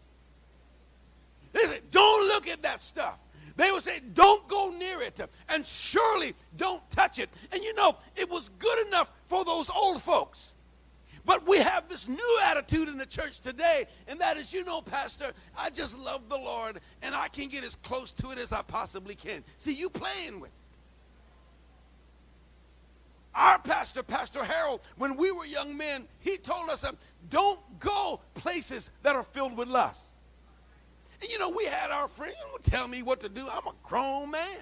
[1.52, 3.18] They say, Don't look at that stuff.
[3.56, 5.20] They would say, Don't go near it.
[5.48, 7.28] And surely don't touch it.
[7.52, 10.54] And you know, it was good enough for those old folks.
[11.26, 14.80] But we have this new attitude in the church today, and that is, you know,
[14.80, 18.52] Pastor, I just love the Lord, and I can get as close to it as
[18.52, 19.44] I possibly can.
[19.58, 20.50] See, you playing with.
[23.34, 26.92] Our pastor, Pastor Harold, when we were young men, he told us, uh,
[27.28, 30.06] don't go places that are filled with lust.
[31.22, 33.42] And you know, we had our friends, don't tell me what to do.
[33.42, 34.58] I'm a grown man.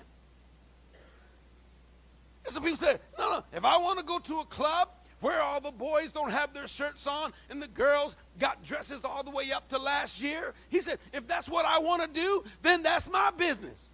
[2.45, 4.89] And some people say, no, no, if I want to go to a club
[5.21, 9.23] where all the boys don't have their shirts on and the girls got dresses all
[9.23, 10.55] the way up to last year.
[10.69, 13.88] He said, if that's what I want to do, then that's my business.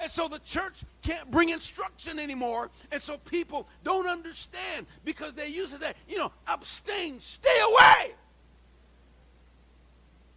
[0.00, 2.70] And so the church can't bring instruction anymore.
[2.90, 8.14] And so people don't understand because they use it that, you know, abstain, stay away.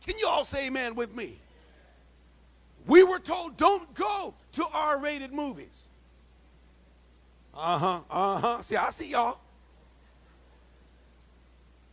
[0.05, 1.39] Can you all say amen with me?
[2.86, 5.88] We were told don't go to R rated movies.
[7.53, 8.62] Uh huh, uh huh.
[8.62, 9.39] See, I see y'all.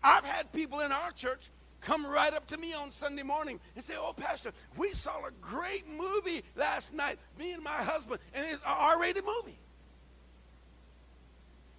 [0.03, 1.49] I've had people in our church
[1.85, 5.31] come right up to me on Sunday morning and say, Oh, Pastor, we saw a
[5.41, 9.59] great movie last night, me and my husband, and it's an R rated movie.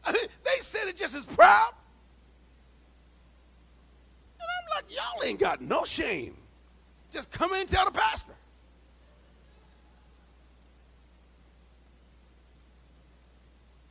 [0.06, 1.72] I mean, they said it just as proud.
[4.40, 6.36] And I'm like, Y'all ain't got no shame.
[7.12, 8.34] Just come in and tell the pastor.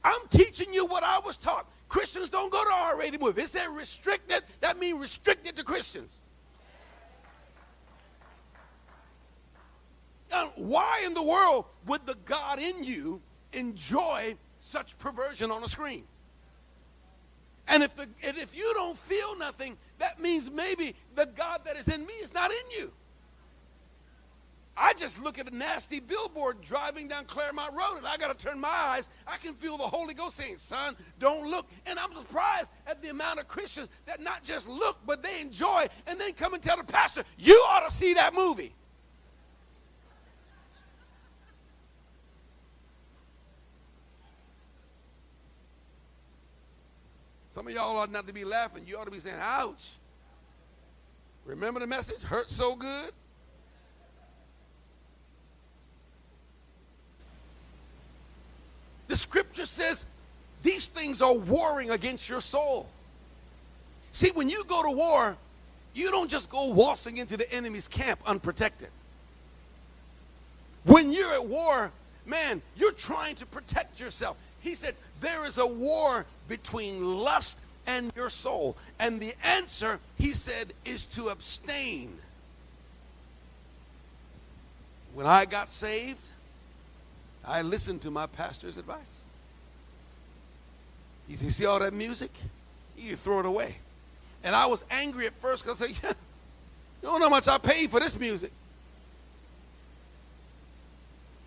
[0.04, 1.66] I'm teaching you what I was taught.
[1.94, 3.44] Christians don't go to R-rated movies.
[3.44, 4.42] It said restricted.
[4.58, 6.20] That means restricted to Christians.
[10.28, 13.22] Now, why in the world would the God in you
[13.52, 16.02] enjoy such perversion on a screen?
[17.68, 21.76] And if, the, and if you don't feel nothing, that means maybe the God that
[21.76, 22.90] is in me is not in you.
[24.76, 28.46] I just look at a nasty billboard driving down Claremont Road and I got to
[28.46, 29.08] turn my eyes.
[29.26, 31.66] I can feel the Holy Ghost saying, Son, don't look.
[31.86, 35.86] And I'm surprised at the amount of Christians that not just look, but they enjoy
[36.06, 38.74] and then come and tell the pastor, You ought to see that movie.
[47.50, 48.82] Some of y'all ought not to be laughing.
[48.84, 49.92] You ought to be saying, Ouch.
[51.44, 52.20] Remember the message?
[52.22, 53.12] Hurt so good?
[59.08, 60.04] The scripture says
[60.62, 62.88] these things are warring against your soul.
[64.12, 65.36] See, when you go to war,
[65.92, 68.88] you don't just go waltzing into the enemy's camp unprotected.
[70.84, 71.90] When you're at war,
[72.26, 74.36] man, you're trying to protect yourself.
[74.60, 78.76] He said, There is a war between lust and your soul.
[78.98, 82.18] And the answer, he said, is to abstain.
[85.14, 86.26] When I got saved,
[87.46, 88.98] I listened to my pastor's advice.
[91.28, 92.30] He said, see all that music?
[92.96, 93.76] You throw it away.
[94.42, 96.12] And I was angry at first because I said, yeah,
[97.02, 98.52] you don't know how much I paid for this music.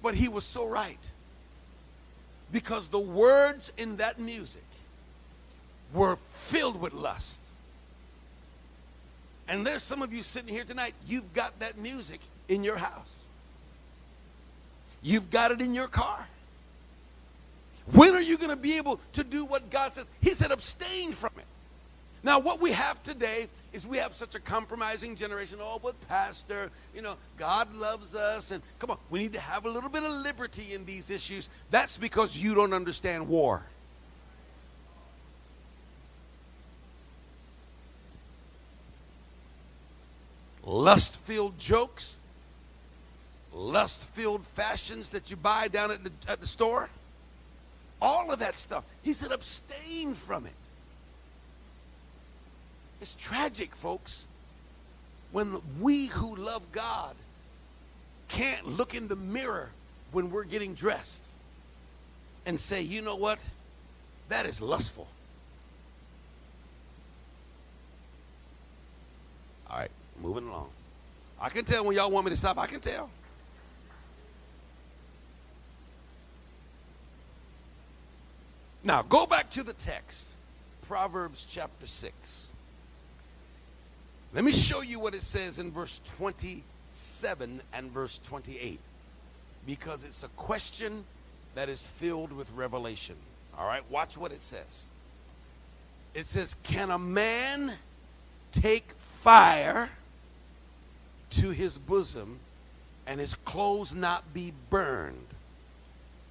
[0.01, 1.11] But he was so right.
[2.51, 4.63] Because the words in that music
[5.93, 7.41] were filled with lust.
[9.47, 12.19] And there's some of you sitting here tonight, you've got that music
[12.49, 13.23] in your house.
[15.07, 16.27] You've got it in your car.
[17.93, 20.05] When are you going to be able to do what God says?
[20.19, 21.45] He said, abstain from it.
[22.23, 25.59] Now, what we have today is we have such a compromising generation.
[25.61, 28.51] Oh, but Pastor, you know, God loves us.
[28.51, 31.49] And come on, we need to have a little bit of liberty in these issues.
[31.71, 33.63] That's because you don't understand war.
[40.65, 42.16] Lust filled jokes
[43.57, 46.89] lust filled fashions that you buy down at the, at the store.
[48.01, 48.83] All of that stuff.
[49.01, 50.51] He said, abstain from it.
[53.01, 54.25] It's tragic, folks,
[55.31, 57.15] when we who love God
[58.27, 59.69] can't look in the mirror
[60.11, 61.23] when we're getting dressed
[62.45, 63.39] and say, you know what?
[64.29, 65.07] That is lustful.
[69.69, 69.91] All right,
[70.21, 70.69] moving along.
[71.39, 72.57] I can tell when y'all want me to stop.
[72.57, 73.09] I can tell.
[78.87, 80.35] Now, go back to the text,
[80.87, 82.47] Proverbs chapter 6.
[84.33, 88.79] Let me show you what it says in verse 27 and verse 28
[89.65, 91.03] because it's a question
[91.53, 93.17] that is filled with revelation.
[93.59, 94.85] All right, watch what it says.
[96.13, 97.73] It says, Can a man
[98.53, 99.89] take fire
[101.31, 102.39] to his bosom
[103.05, 105.26] and his clothes not be burned?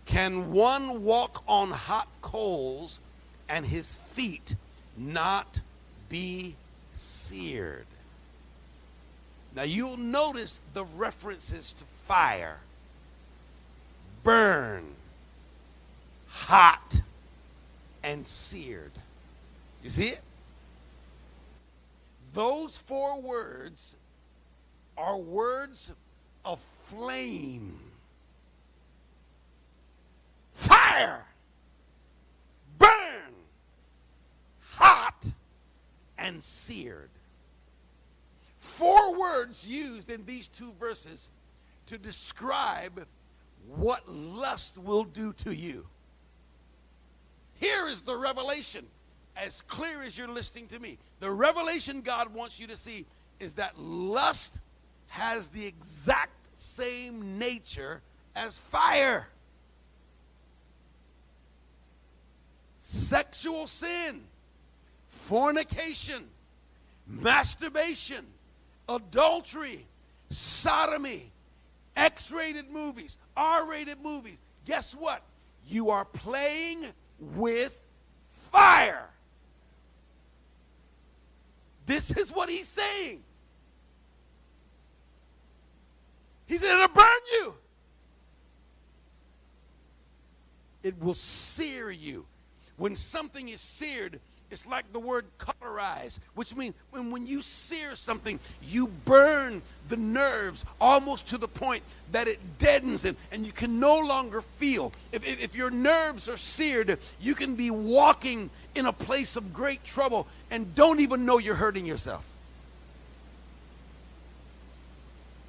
[0.06, 3.00] Can one walk on hot coals
[3.48, 4.54] and his feet
[4.96, 5.60] not
[6.08, 6.54] be
[6.92, 7.86] seared?
[9.54, 12.58] Now you'll notice the references to fire,
[14.22, 14.84] burn,
[16.28, 17.00] hot,
[18.02, 18.92] and seared.
[19.82, 20.20] You see it?
[22.32, 23.96] Those four words
[24.96, 25.92] are words
[26.44, 27.78] of flame
[30.96, 31.24] fire,
[32.78, 33.34] burn,
[34.60, 35.24] hot
[36.18, 37.10] and seared.
[38.58, 41.30] Four words used in these two verses
[41.86, 43.06] to describe
[43.76, 45.86] what lust will do to you.
[47.54, 48.86] Here is the revelation,
[49.36, 50.98] as clear as you're listening to me.
[51.20, 53.06] The revelation God wants you to see
[53.38, 54.58] is that lust
[55.08, 58.02] has the exact same nature
[58.34, 59.28] as fire.
[62.88, 64.22] Sexual sin,
[65.08, 66.22] fornication,
[67.04, 68.24] masturbation,
[68.88, 69.84] adultery,
[70.30, 71.32] sodomy,
[71.96, 74.38] X rated movies, R rated movies.
[74.66, 75.24] Guess what?
[75.68, 76.84] You are playing
[77.18, 77.76] with
[78.52, 79.08] fire.
[81.86, 83.20] This is what he's saying.
[86.46, 87.54] He said, it'll burn you.
[90.84, 92.26] It will sear you.
[92.76, 94.20] When something is seared,
[94.50, 99.96] it's like the word cauterize, which means when, when you sear something, you burn the
[99.96, 104.92] nerves almost to the point that it deadens and, and you can no longer feel.
[105.10, 109.52] If, if, if your nerves are seared, you can be walking in a place of
[109.52, 112.30] great trouble and don't even know you're hurting yourself.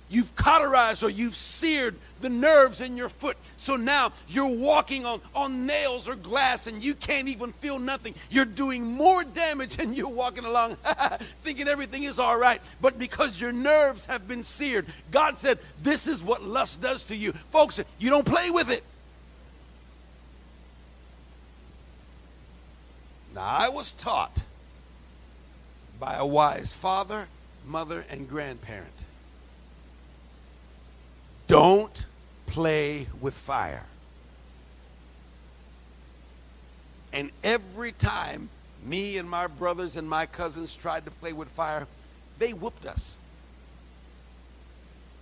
[0.09, 3.35] You've cauterized or you've seared the nerves in your foot.
[3.57, 8.15] So now you're walking on, on nails or glass and you can't even feel nothing.
[8.29, 10.77] You're doing more damage and you're walking along
[11.41, 12.61] thinking everything is all right.
[12.79, 17.15] But because your nerves have been seared, God said, This is what lust does to
[17.15, 17.33] you.
[17.51, 18.83] Folks, you don't play with it.
[23.35, 24.43] Now, I was taught
[25.99, 27.27] by a wise father,
[27.65, 28.87] mother, and grandparent
[31.47, 32.05] don't
[32.45, 33.83] play with fire.
[37.13, 38.49] And every time
[38.85, 41.87] me and my brothers and my cousins tried to play with fire,
[42.37, 43.17] they whooped us.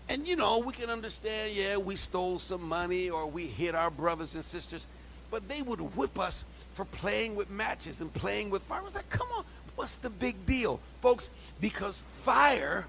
[0.07, 3.89] And you know, we can understand, yeah, we stole some money or we hit our
[3.89, 4.85] brothers and sisters,
[5.31, 8.81] but they would whip us for playing with matches and playing with fire.
[8.81, 9.45] I was like, come on,
[9.75, 10.79] what's the big deal?
[11.01, 12.85] Folks, because fire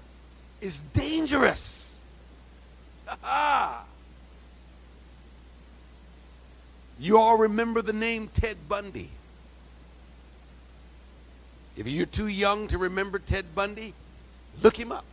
[0.61, 1.96] is dangerous.
[6.99, 9.09] you all remember the name Ted Bundy.
[11.75, 13.93] If you're too young to remember Ted Bundy,
[14.63, 15.05] look him up.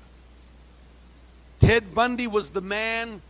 [1.58, 3.20] Ted Bundy was the man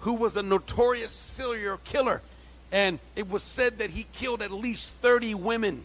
[0.00, 2.22] who was a notorious serial killer,
[2.70, 5.84] and it was said that he killed at least 30 women,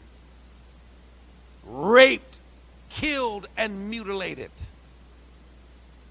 [1.66, 2.40] raped,
[2.90, 4.52] killed, and mutilated.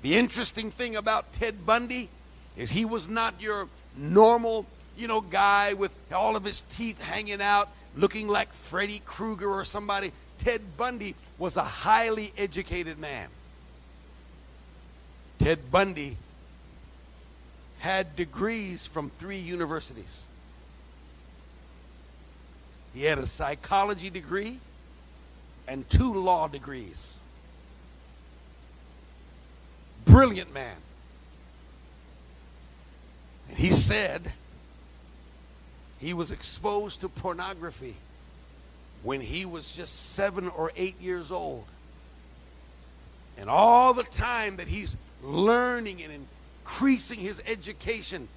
[0.03, 2.09] The interesting thing about Ted Bundy
[2.57, 7.41] is he was not your normal, you know, guy with all of his teeth hanging
[7.41, 10.13] out, looking like Freddy Krueger or somebody.
[10.39, 13.29] Ted Bundy was a highly educated man.
[15.39, 16.17] Ted Bundy
[17.79, 20.25] had degrees from three universities.
[22.95, 24.59] He had a psychology degree
[25.67, 27.19] and two law degrees.
[30.05, 30.77] Brilliant man.
[33.49, 34.33] And he said
[35.99, 37.97] he was exposed to pornography
[39.03, 41.65] when he was just seven or eight years old.
[43.37, 46.27] And all the time that he's learning and
[46.65, 48.29] increasing his education,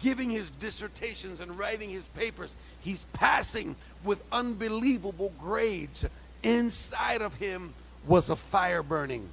[0.00, 6.06] giving his dissertations and writing his papers, he's passing with unbelievable grades.
[6.42, 7.74] Inside of him
[8.06, 9.28] was a fire burning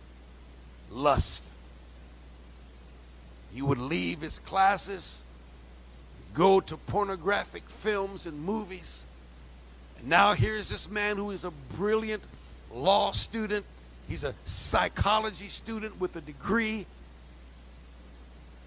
[0.92, 1.53] lust.
[3.54, 5.22] He would leave his classes,
[6.34, 9.04] go to pornographic films and movies.
[10.00, 12.24] And now here's this man who is a brilliant
[12.74, 13.66] law student.
[14.10, 16.88] He's a psychology student with a degree.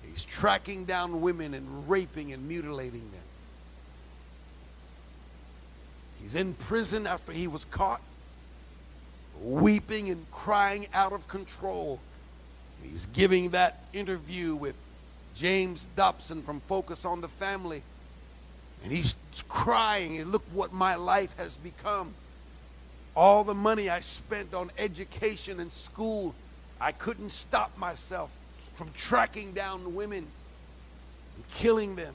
[0.09, 3.23] He's tracking down women and raping and mutilating them.
[6.23, 8.01] He's in prison after he was caught,
[9.43, 12.01] weeping and crying out of control
[12.83, 14.75] He's giving that interview with
[15.35, 17.83] James Dobson from Focus on the Family.
[18.83, 19.15] And he's
[19.49, 22.15] crying, and look what my life has become.
[23.15, 26.35] All the money I spent on education and school,
[26.81, 28.31] I couldn't stop myself
[28.75, 30.27] from tracking down women
[31.35, 32.15] and killing them.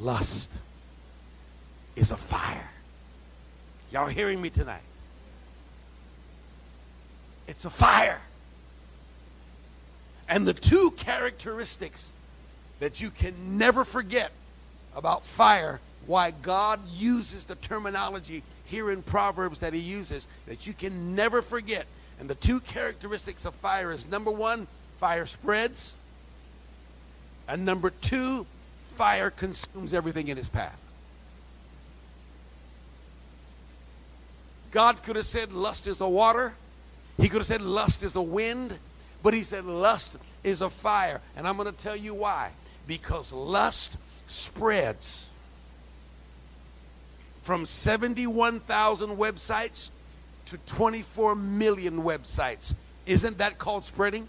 [0.00, 0.52] Lust
[1.96, 2.70] is a fire.
[3.90, 4.82] Y'all hearing me tonight?
[7.46, 8.20] It's a fire.
[10.28, 12.12] And the two characteristics
[12.80, 14.32] that you can never forget
[14.96, 20.72] about fire why God uses the terminology here in Proverbs that he uses that you
[20.72, 21.86] can never forget.
[22.20, 24.66] And the two characteristics of fire is number one,
[24.98, 25.98] fire spreads.
[27.48, 28.46] And number two,
[28.78, 30.80] fire consumes everything in its path.
[34.70, 36.54] God could have said lust is the water.
[37.16, 38.78] He could have said lust is the wind.
[39.24, 41.20] But he said lust is a fire.
[41.34, 42.50] And I'm going to tell you why.
[42.86, 43.96] Because lust
[44.28, 45.30] spreads
[47.40, 49.90] from 71,000 websites
[50.46, 52.74] to 24 million websites.
[53.06, 54.28] Isn't that called spreading?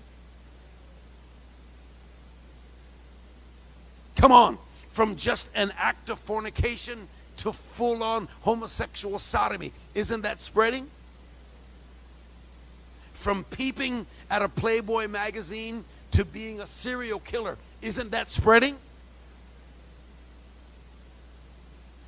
[4.16, 4.58] Come on.
[4.92, 9.74] From just an act of fornication to full on homosexual sodomy.
[9.94, 10.90] Isn't that spreading?
[13.16, 17.58] From peeping at a Playboy magazine to being a serial killer.
[17.82, 18.76] Isn't that spreading?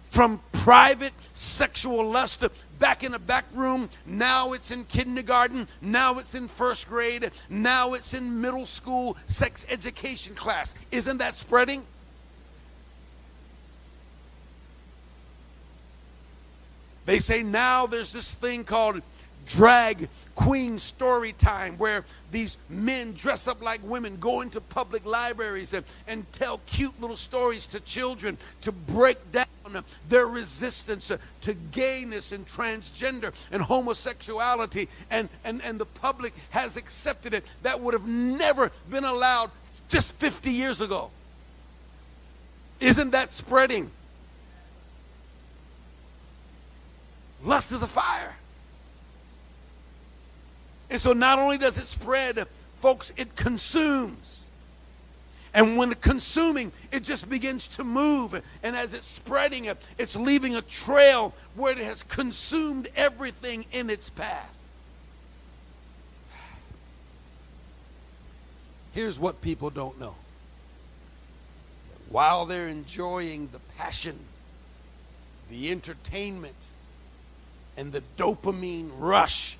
[0.10, 2.44] From private sexual lust
[2.80, 7.94] back in a back room, now it's in kindergarten, now it's in first grade, now
[7.94, 10.76] it's in middle school sex education class.
[10.92, 11.84] Isn't that spreading?
[17.06, 19.02] They say now there's this thing called
[19.48, 25.74] drag queen story time where these men dress up like women, go into public libraries
[25.74, 29.48] and, and tell cute little stories to children to break down
[30.08, 34.88] their resistance to gayness and transgender and homosexuality.
[35.10, 37.44] And, and, and the public has accepted it.
[37.64, 39.52] That would have never been allowed
[39.90, 41.10] just 50 years ago.
[42.80, 43.90] Isn't that spreading?
[47.44, 48.36] Lust is a fire.
[50.90, 52.46] And so not only does it spread,
[52.78, 54.46] folks, it consumes.
[55.54, 58.42] And when consuming, it just begins to move.
[58.62, 64.10] And as it's spreading, it's leaving a trail where it has consumed everything in its
[64.10, 64.54] path.
[68.94, 70.16] Here's what people don't know.
[72.10, 74.18] While they're enjoying the passion,
[75.50, 76.56] the entertainment,
[77.76, 79.58] and the dopamine rush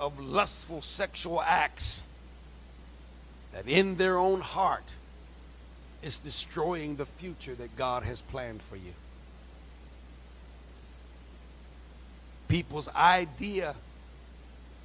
[0.00, 2.02] of lustful sexual acts
[3.52, 4.94] that in their own heart
[6.02, 8.92] is destroying the future that God has planned for you.
[12.48, 13.74] People's idea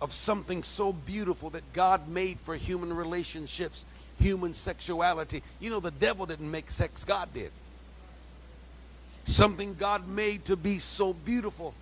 [0.02, 3.86] of something so beautiful that God made for human relationships,
[4.20, 5.44] human sexuality.
[5.62, 7.52] You know, the devil didn't make sex, God did.
[9.26, 11.74] Something God made to be so beautiful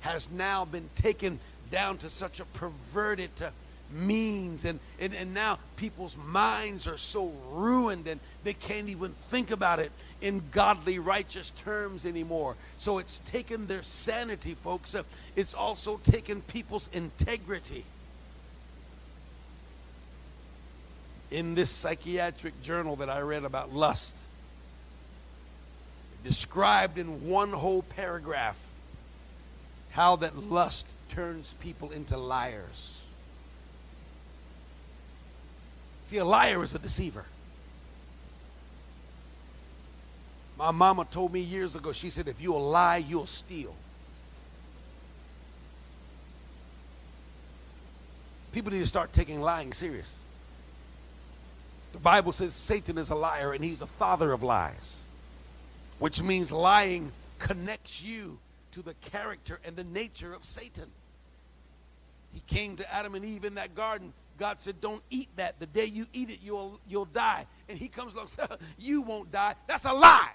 [0.00, 1.38] has now been taken
[1.72, 3.50] down to such a perverted uh,
[3.90, 4.64] means.
[4.64, 9.80] And, and and now people's minds are so ruined and they can't even think about
[9.80, 12.54] it in godly righteous terms anymore.
[12.76, 14.94] So it's taken their sanity folks.
[14.94, 15.02] Uh,
[15.34, 17.84] it's also taken people's integrity
[21.32, 24.14] in this psychiatric journal that i read about lust
[26.22, 28.62] described in one whole paragraph
[29.92, 33.02] how that lust turns people into liars.
[36.06, 37.26] See, a liar is a deceiver.
[40.56, 43.74] My mama told me years ago, she said, if you'll lie, you'll steal.
[48.52, 50.18] People need to start taking lying serious.
[51.92, 54.98] The Bible says Satan is a liar and he's the father of lies,
[55.98, 58.38] which means lying connects you
[58.72, 60.86] to the character and the nature of Satan.
[62.32, 64.12] He came to Adam and Eve in that garden.
[64.38, 65.60] God said, Don't eat that.
[65.60, 67.46] The day you eat it, you'll, you'll die.
[67.68, 69.54] And he comes along and says, You won't die.
[69.66, 70.32] That's a lie.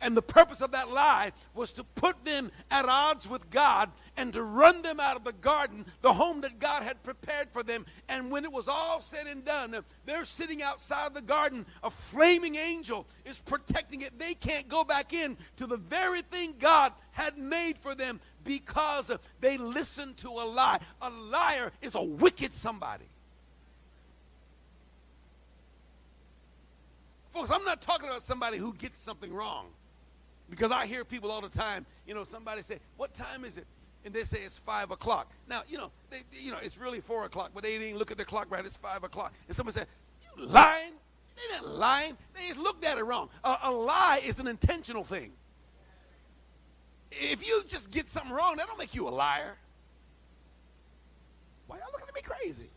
[0.00, 4.32] And the purpose of that lie was to put them at odds with God and
[4.34, 7.86] to run them out of the garden, the home that God had prepared for them.
[8.08, 9.74] And when it was all said and done,
[10.04, 11.64] they're sitting outside the garden.
[11.82, 14.18] A flaming angel is protecting it.
[14.18, 19.10] They can't go back in to the very thing God had made for them because
[19.40, 20.78] they listened to a lie.
[21.02, 23.04] A liar is a wicked somebody.
[27.28, 29.66] Folks, I'm not talking about somebody who gets something wrong.
[30.48, 33.66] Because I hear people all the time, you know, somebody say, What time is it?
[34.04, 35.32] And they say it's five o'clock.
[35.48, 38.16] Now, you know, they, you know, it's really four o'clock, but they didn't look at
[38.16, 38.64] the clock right.
[38.64, 39.34] It's five o'clock.
[39.48, 39.88] And someone said,
[40.22, 40.92] You lying?
[41.34, 42.16] They didn't lying.
[42.34, 43.28] They just looked at it wrong.
[43.44, 45.32] A, a lie is an intentional thing.
[47.10, 49.56] If you just get something wrong, that don't make you a liar.
[51.66, 52.70] Why y'all looking at me crazy?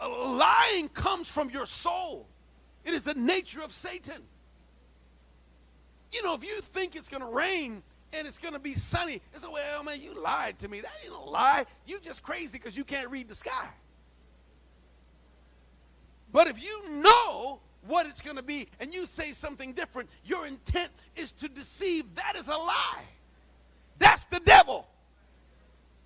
[0.00, 2.26] Lying comes from your soul.
[2.84, 4.22] It is the nature of Satan.
[6.12, 7.82] You know, if you think it's going to rain
[8.12, 10.80] and it's going to be sunny, it's like, well, man, you lied to me.
[10.80, 11.66] That ain't a lie.
[11.86, 13.68] You just crazy because you can't read the sky.
[16.32, 20.46] But if you know what it's going to be and you say something different, your
[20.46, 22.04] intent is to deceive.
[22.14, 23.04] That is a lie.
[23.98, 24.86] That's the devil.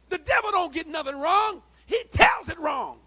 [0.09, 1.62] The devil don't get nothing wrong.
[1.87, 2.99] He tells it wrong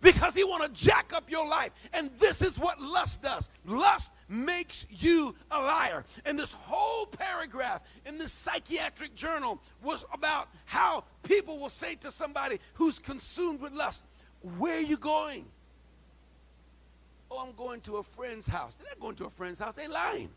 [0.00, 1.72] because he want to jack up your life.
[1.92, 3.48] And this is what lust does.
[3.64, 6.04] Lust makes you a liar.
[6.24, 12.10] And this whole paragraph in this psychiatric journal was about how people will say to
[12.10, 14.04] somebody who's consumed with lust,
[14.58, 15.50] "Where are you going?"
[17.30, 19.74] "Oh, I'm going to a friend's house." They're not going to a friend's house.
[19.76, 20.30] They're lying.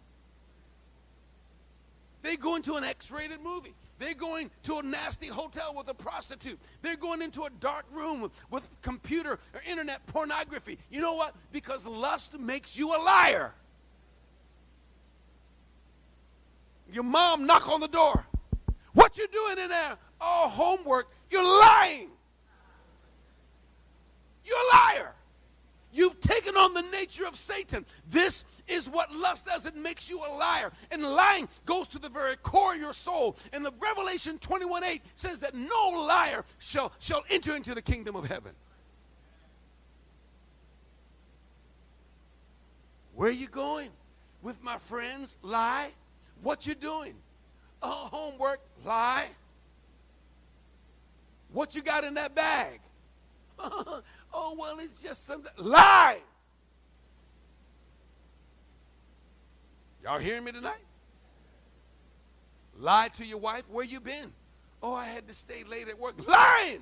[2.21, 3.73] They go into an X-rated movie.
[3.99, 6.57] They're going to a nasty hotel with a prostitute.
[6.81, 10.77] They're going into a dark room with, with computer or internet pornography.
[10.89, 11.35] You know what?
[11.51, 13.53] Because lust makes you a liar.
[16.91, 18.25] Your mom knock on the door.
[18.93, 19.97] What you doing in there?
[20.21, 21.09] Oh, homework.
[21.29, 22.09] You're lying.
[24.45, 25.13] You're a liar.
[25.93, 27.85] You've taken on the nature of Satan.
[28.09, 29.67] This is what lust does.
[29.67, 30.71] It makes you a liar.
[30.89, 33.37] And lying goes to the very core of your soul.
[33.53, 38.15] And the Revelation 21 8 says that no liar shall, shall enter into the kingdom
[38.15, 38.53] of heaven.
[43.13, 43.89] Where are you going?
[44.41, 45.37] With my friends?
[45.43, 45.91] Lie.
[46.41, 47.13] What you doing?
[47.83, 48.61] Oh, homework?
[48.83, 49.27] Lie.
[51.51, 52.79] What you got in that bag?
[54.33, 55.51] Oh, well, it's just something.
[55.57, 56.17] Lie!
[60.03, 60.83] Y'all hearing me tonight?
[62.77, 63.63] Lie to your wife.
[63.69, 64.33] Where you been?
[64.81, 66.15] Oh, I had to stay late at work.
[66.27, 66.81] Lying!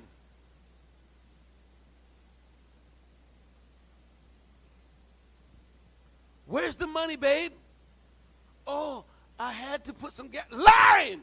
[6.46, 7.52] Where's the money, babe?
[8.66, 9.04] Oh,
[9.38, 10.46] I had to put some gas.
[10.50, 11.20] Lying!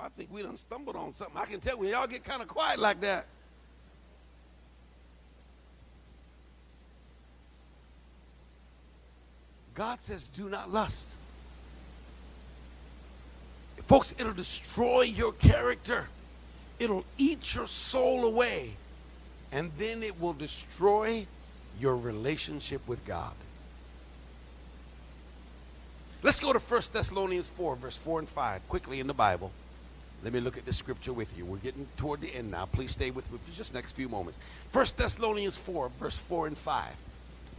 [0.00, 1.36] I think we done stumbled on something.
[1.36, 3.26] I can tell when y'all get kind of quiet like that.
[9.74, 11.08] God says, do not lust.
[13.84, 16.06] Folks, it'll destroy your character.
[16.78, 18.72] It'll eat your soul away.
[19.52, 21.26] And then it will destroy
[21.80, 23.32] your relationship with God.
[26.22, 29.52] Let's go to 1 Thessalonians 4, verse 4 and 5, quickly in the Bible.
[30.24, 31.44] Let me look at the scripture with you.
[31.44, 32.66] We're getting toward the end now.
[32.66, 34.38] Please stay with me for just next few moments.
[34.72, 36.84] First Thessalonians 4, verse 4 and 5.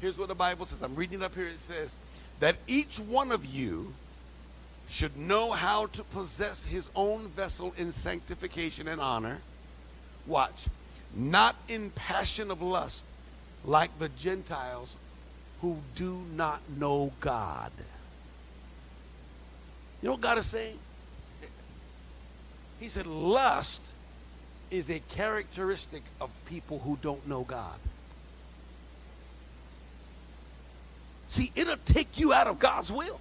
[0.01, 0.81] Here's what the Bible says.
[0.81, 1.47] I'm reading it up here.
[1.47, 1.97] It says
[2.39, 3.93] that each one of you
[4.89, 9.39] should know how to possess his own vessel in sanctification and honor.
[10.27, 10.67] Watch.
[11.15, 13.05] Not in passion of lust,
[13.63, 14.95] like the Gentiles
[15.61, 17.71] who do not know God.
[20.01, 20.77] You know what God is saying?
[22.79, 23.91] He said, lust
[24.71, 27.79] is a characteristic of people who don't know God.
[31.27, 33.19] See, it'll take you out of God's will.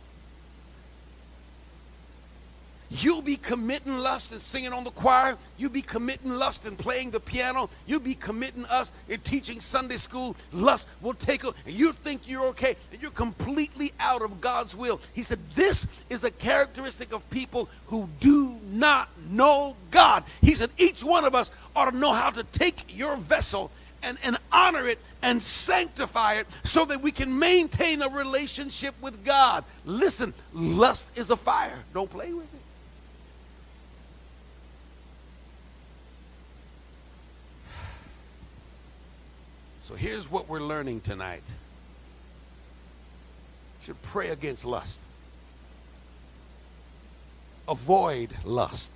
[2.90, 5.36] You'll be committing lust and singing on the choir.
[5.58, 7.68] You'll be committing lust and playing the piano.
[7.86, 10.36] You'll be committing us in teaching Sunday school.
[10.52, 11.56] Lust will take over.
[11.66, 12.76] And you think you're okay.
[12.92, 15.00] And you're completely out of God's will.
[15.12, 20.24] He said, This is a characteristic of people who do not know God.
[20.40, 23.70] He said, Each one of us ought to know how to take your vessel
[24.02, 29.24] and, and honor it and sanctify it so that we can maintain a relationship with
[29.24, 29.64] God.
[29.84, 31.82] Listen, lust is a fire.
[31.92, 32.57] Don't play with it.
[39.88, 41.44] So here's what we're learning tonight.
[43.80, 45.00] You should pray against lust.
[47.66, 48.92] Avoid lust.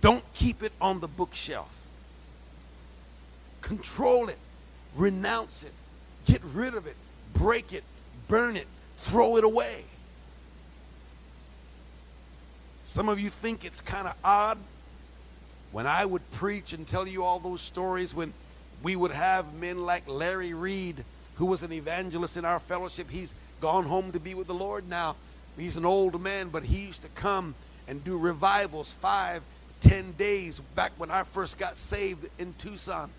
[0.00, 1.70] Don't keep it on the bookshelf.
[3.60, 4.38] Control it.
[4.96, 5.72] Renounce it.
[6.24, 6.96] Get rid of it.
[7.34, 7.84] Break it.
[8.26, 8.68] Burn it.
[8.96, 9.84] Throw it away.
[12.86, 14.56] Some of you think it's kind of odd
[15.72, 18.32] when I would preach and tell you all those stories when
[18.82, 21.04] we would have men like Larry Reed,
[21.36, 23.10] who was an evangelist in our fellowship.
[23.10, 25.16] He's gone home to be with the Lord now.
[25.58, 27.54] He's an old man, but he used to come
[27.88, 29.42] and do revivals five,
[29.80, 33.10] ten days back when I first got saved in Tucson.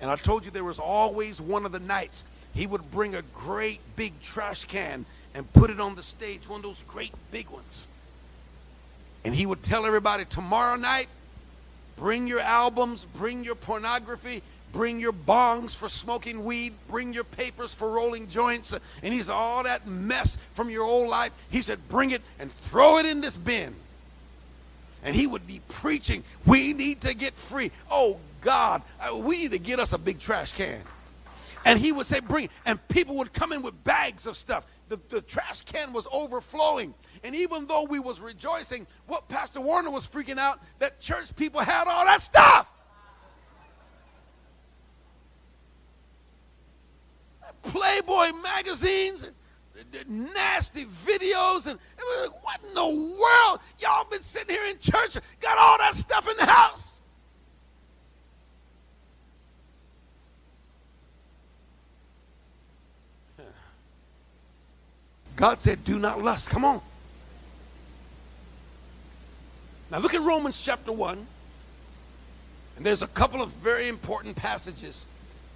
[0.00, 2.24] And I told you there was always one of the nights
[2.54, 6.60] he would bring a great big trash can and put it on the stage, one
[6.60, 7.86] of those great big ones.
[9.24, 11.08] And he would tell everybody, tomorrow night,
[11.98, 14.42] Bring your albums, bring your pornography,
[14.72, 18.78] bring your bongs for smoking weed, bring your papers for rolling joints.
[19.02, 22.52] And he said, all that mess from your old life, he said, bring it and
[22.52, 23.74] throw it in this bin.
[25.04, 27.70] And he would be preaching, we need to get free.
[27.90, 30.80] Oh, God, uh, we need to get us a big trash can.
[31.64, 32.50] And he would say, bring it.
[32.64, 34.66] And people would come in with bags of stuff.
[34.88, 36.94] The, the trash can was overflowing.
[37.24, 41.60] And even though we was rejoicing, what Pastor Warner was freaking out, that church people
[41.60, 42.77] had all that stuff.
[47.62, 49.28] Playboy magazines,
[50.06, 51.78] nasty videos, and
[52.42, 53.60] what in the world?
[53.78, 56.98] Y'all been sitting here in church, got all that stuff in the house.
[65.38, 66.50] God said, Do not lust.
[66.50, 66.80] Come on.
[69.88, 71.26] Now look at Romans chapter 1.
[72.76, 75.06] And there's a couple of very important passages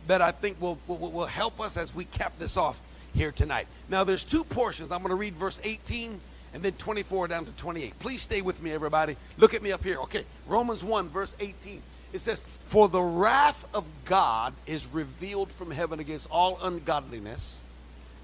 [0.07, 2.81] that I think will, will, will help us as we cap this off
[3.15, 3.67] here tonight.
[3.89, 4.91] Now there's two portions.
[4.91, 6.21] I'm going to read verse 18
[6.55, 7.99] and then 24 down to 28.
[7.99, 9.17] Please stay with me, everybody.
[9.39, 9.99] Look at me up here.
[10.01, 11.83] Okay, Romans 1, verse 18.
[12.13, 17.63] It says, For the wrath of God is revealed from heaven against all ungodliness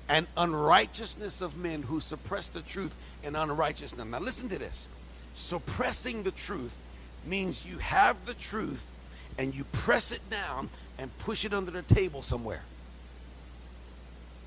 [0.09, 4.07] and unrighteousness of men who suppress the truth and unrighteousness.
[4.07, 4.89] Now listen to this
[5.35, 6.77] suppressing the truth
[7.25, 8.87] means you have the truth
[9.37, 10.69] and you press it down
[10.99, 12.63] and push it under the table somewhere.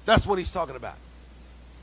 [0.05, 0.95] That's what he's talking about.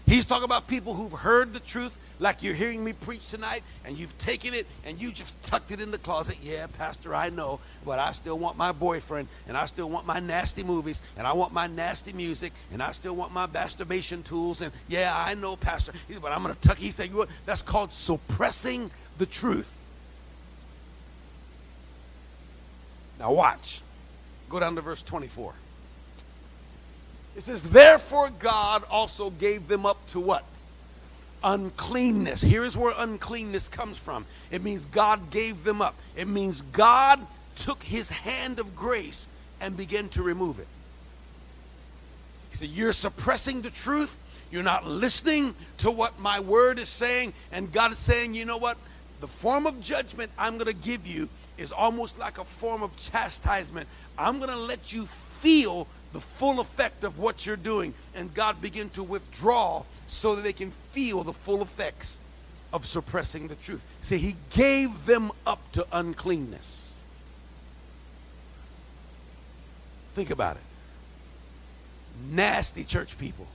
[0.09, 3.99] He's talking about people who've heard the truth, like you're hearing me preach tonight, and
[3.99, 6.39] you've taken it and you just tucked it in the closet.
[6.43, 10.19] Yeah, Pastor, I know, but I still want my boyfriend, and I still want my
[10.19, 14.63] nasty movies, and I want my nasty music, and I still want my masturbation tools.
[14.63, 15.93] And yeah, I know, Pastor,
[16.23, 16.79] but I'm going to tuck.
[16.79, 17.29] He said, you what?
[17.45, 19.71] that's called suppressing the truth.
[23.19, 23.83] Now, watch.
[24.49, 25.53] Go down to verse 24.
[27.37, 30.45] It says, Therefore God also gave them up to what?
[31.45, 32.43] Uncleanness.
[32.43, 34.27] Here is where uncleanness comes from.
[34.51, 35.95] It means God gave them up.
[36.17, 37.21] It means God
[37.55, 39.29] took his hand of grace
[39.61, 40.67] and began to remove it.
[42.51, 44.17] He said, You're suppressing the truth.
[44.51, 47.35] You're not listening to what my word is saying.
[47.53, 48.79] And God is saying, You know what?
[49.21, 51.29] The form of judgment I'm going to give you
[51.59, 53.89] is almost like a form of chastisement.
[54.17, 57.93] I'm going to let you feel the full effect of what you're doing.
[58.15, 62.21] And God begin to withdraw so that they can feel the full effects
[62.73, 63.85] of suppressing the truth.
[64.03, 66.91] See, he gave them up to uncleanness.
[70.15, 70.63] Think about it.
[72.31, 73.47] Nasty church people.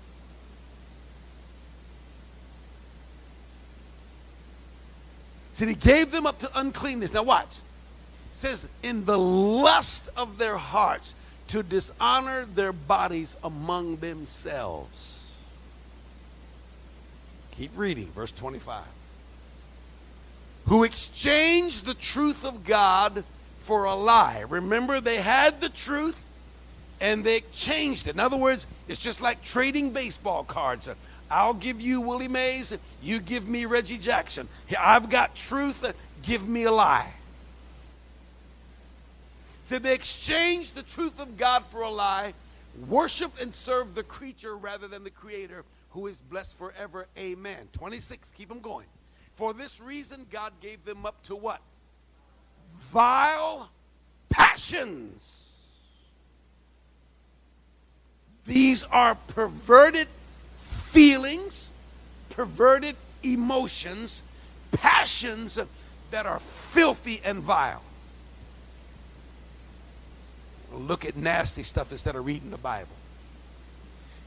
[5.51, 7.13] See, he gave them up to uncleanness.
[7.13, 7.57] Now watch.
[8.33, 11.15] Says, in the lust of their hearts
[11.49, 15.31] to dishonor their bodies among themselves.
[17.51, 18.83] Keep reading, verse 25.
[20.65, 23.23] Who exchanged the truth of God
[23.59, 24.43] for a lie.
[24.49, 26.25] Remember, they had the truth
[26.99, 28.15] and they exchanged it.
[28.15, 30.89] In other words, it's just like trading baseball cards.
[31.29, 34.47] I'll give you Willie Mays, you give me Reggie Jackson.
[34.77, 37.13] I've got truth, give me a lie
[39.63, 42.33] said they exchanged the truth of God for a lie,
[42.87, 47.07] worship and serve the creature rather than the creator who is blessed forever.
[47.17, 47.69] Amen.
[47.71, 48.87] 26, keep them going.
[49.31, 51.61] For this reason, God gave them up to what?
[52.77, 53.69] Vile
[54.29, 55.49] passions.
[58.45, 60.07] These are perverted
[60.59, 61.71] feelings,
[62.29, 64.23] perverted emotions,
[64.73, 65.57] passions
[66.11, 67.81] that are filthy and vile
[70.77, 72.95] look at nasty stuff instead of reading the Bible.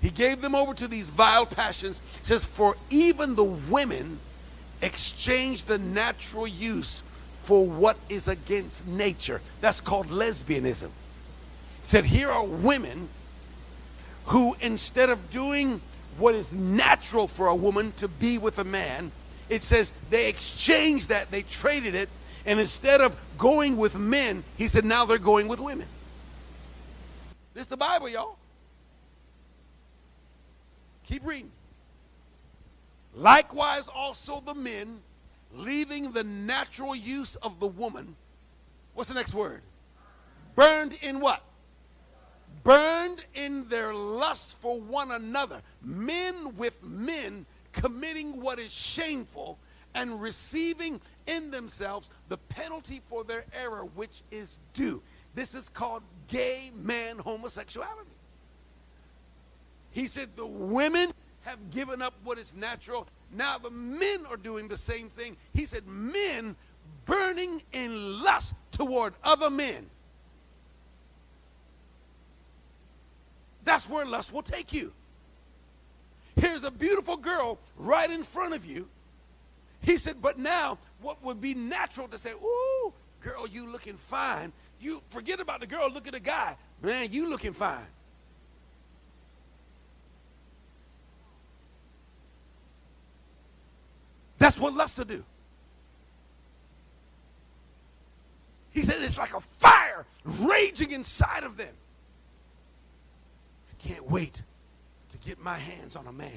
[0.01, 2.01] He gave them over to these vile passions.
[2.21, 4.19] It says, For even the women
[4.83, 7.03] exchange the natural use
[7.45, 9.41] for what is against nature.
[9.61, 10.85] That's called lesbianism.
[10.85, 10.91] It
[11.83, 13.09] said, Here are women
[14.27, 15.81] who, instead of doing
[16.19, 19.13] what is natural for a woman to be with a man,
[19.49, 22.09] it says they exchanged that, they traded it,
[22.45, 25.87] and instead of going with men, he said, now they're going with women.
[27.57, 28.37] This is the Bible, y'all.
[31.05, 31.51] Keep reading.
[33.15, 34.99] Likewise, also the men,
[35.55, 38.15] leaving the natural use of the woman.
[38.93, 39.63] What's the next word?
[40.55, 41.43] Burned in what?
[42.63, 45.63] Burned in their lust for one another.
[45.81, 49.59] Men with men committing what is shameful
[49.95, 55.01] and receiving in themselves the penalty for their error, which is due.
[55.35, 58.11] This is called gay man homosexuality.
[59.91, 61.13] He said the women
[61.43, 63.07] have given up what is natural.
[63.33, 65.37] Now the men are doing the same thing.
[65.55, 66.57] He said men
[67.07, 69.87] burning in lust toward other men.
[73.65, 74.93] That's where lust will take you.
[76.37, 78.89] Here's a beautiful girl right in front of you.
[79.81, 84.53] He said, but now what would be natural to say, ooh, girl, you looking fine.
[84.81, 86.57] You forget about the girl, look at the guy.
[86.83, 87.87] Man, you looking fine.
[94.39, 95.25] That's what lust to do.
[98.71, 101.73] He said it's like a fire raging inside of them.
[103.73, 104.43] I can't wait
[105.09, 106.31] to get my hands on a man.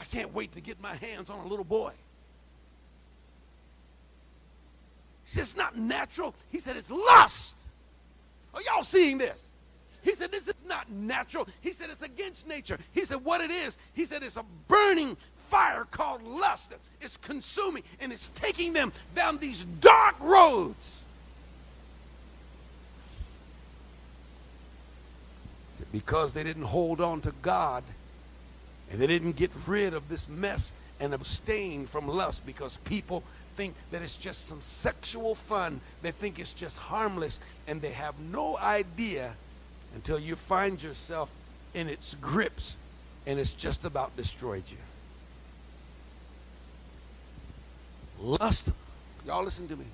[0.00, 1.92] I can't wait to get my hands on a little boy.
[5.24, 6.34] He said it's not natural.
[6.50, 7.56] He said it's lust.
[8.54, 9.50] Are y'all seeing this?
[10.02, 11.46] He said this is not natural.
[11.60, 12.78] He said it's against nature.
[12.92, 13.78] He said what it is.
[13.94, 16.74] He said it's a burning fire called lust.
[17.00, 21.04] It's consuming and it's taking them down these dark roads.
[25.70, 27.84] He said, because they didn't hold on to God
[28.90, 33.22] and they didn't get rid of this mess and abstain from lust because people
[33.56, 35.80] think that it's just some sexual fun.
[36.02, 39.34] They think it's just harmless and they have no idea
[39.94, 41.30] until you find yourself
[41.74, 42.78] in its grips
[43.26, 44.76] and it's just about destroyed you.
[48.20, 48.70] Lust,
[49.26, 49.86] y'all listen to me.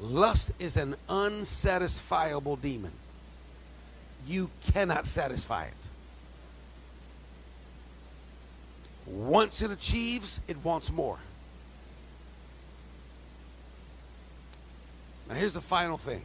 [0.00, 2.92] Lust is an unsatisfiable demon
[4.26, 5.72] you cannot satisfy it.
[9.06, 11.18] Once it achieves, it wants more.
[15.32, 16.20] Now, here's the final thing.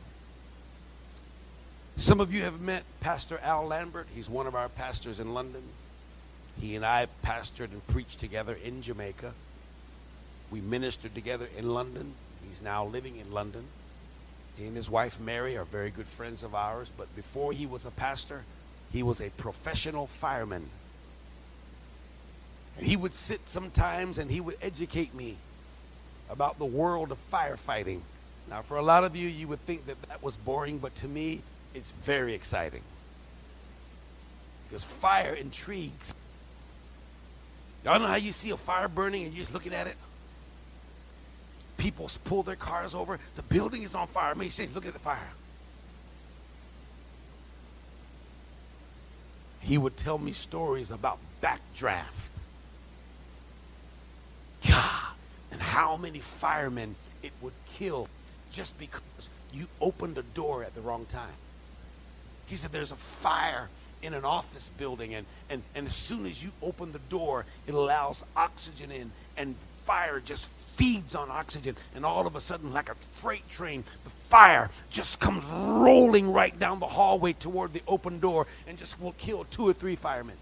[1.95, 4.05] Some of you have met Pastor Al Lambert.
[4.13, 5.61] He's one of our pastors in London.
[6.59, 9.33] He and I pastored and preached together in Jamaica.
[10.51, 12.15] We ministered together in London.
[12.45, 13.63] He's now living in London.
[14.57, 17.85] He and his wife Mary are very good friends of ours, but before he was
[17.85, 18.43] a pastor,
[18.91, 20.69] he was a professional fireman.
[22.77, 25.37] And he would sit sometimes and he would educate me
[26.29, 28.01] about the world of firefighting.
[28.49, 31.07] Now, for a lot of you, you would think that that was boring, but to
[31.07, 31.41] me,
[31.73, 32.81] it's very exciting.
[34.67, 36.13] Because fire intrigues.
[37.83, 39.95] Y'all know how you see a fire burning and you're just looking at it?
[41.77, 43.19] People pull their cars over.
[43.35, 44.33] The building is on fire.
[44.35, 45.29] Me says, look at the fire.
[49.59, 52.03] He would tell me stories about backdraft.
[54.67, 55.13] God,
[55.51, 58.07] and how many firemen it would kill
[58.57, 61.37] just because you opened a door at the wrong time.
[62.47, 63.69] He said there's a fire
[64.01, 67.75] in an office building, and, and, and as soon as you open the door, it
[67.75, 69.53] allows oxygen in, and
[69.85, 74.09] fire just feeds on oxygen, and all of a sudden, like a freight train, the
[74.09, 79.13] fire just comes rolling right down the hallway toward the open door and just will
[79.19, 80.35] kill two or three firemen.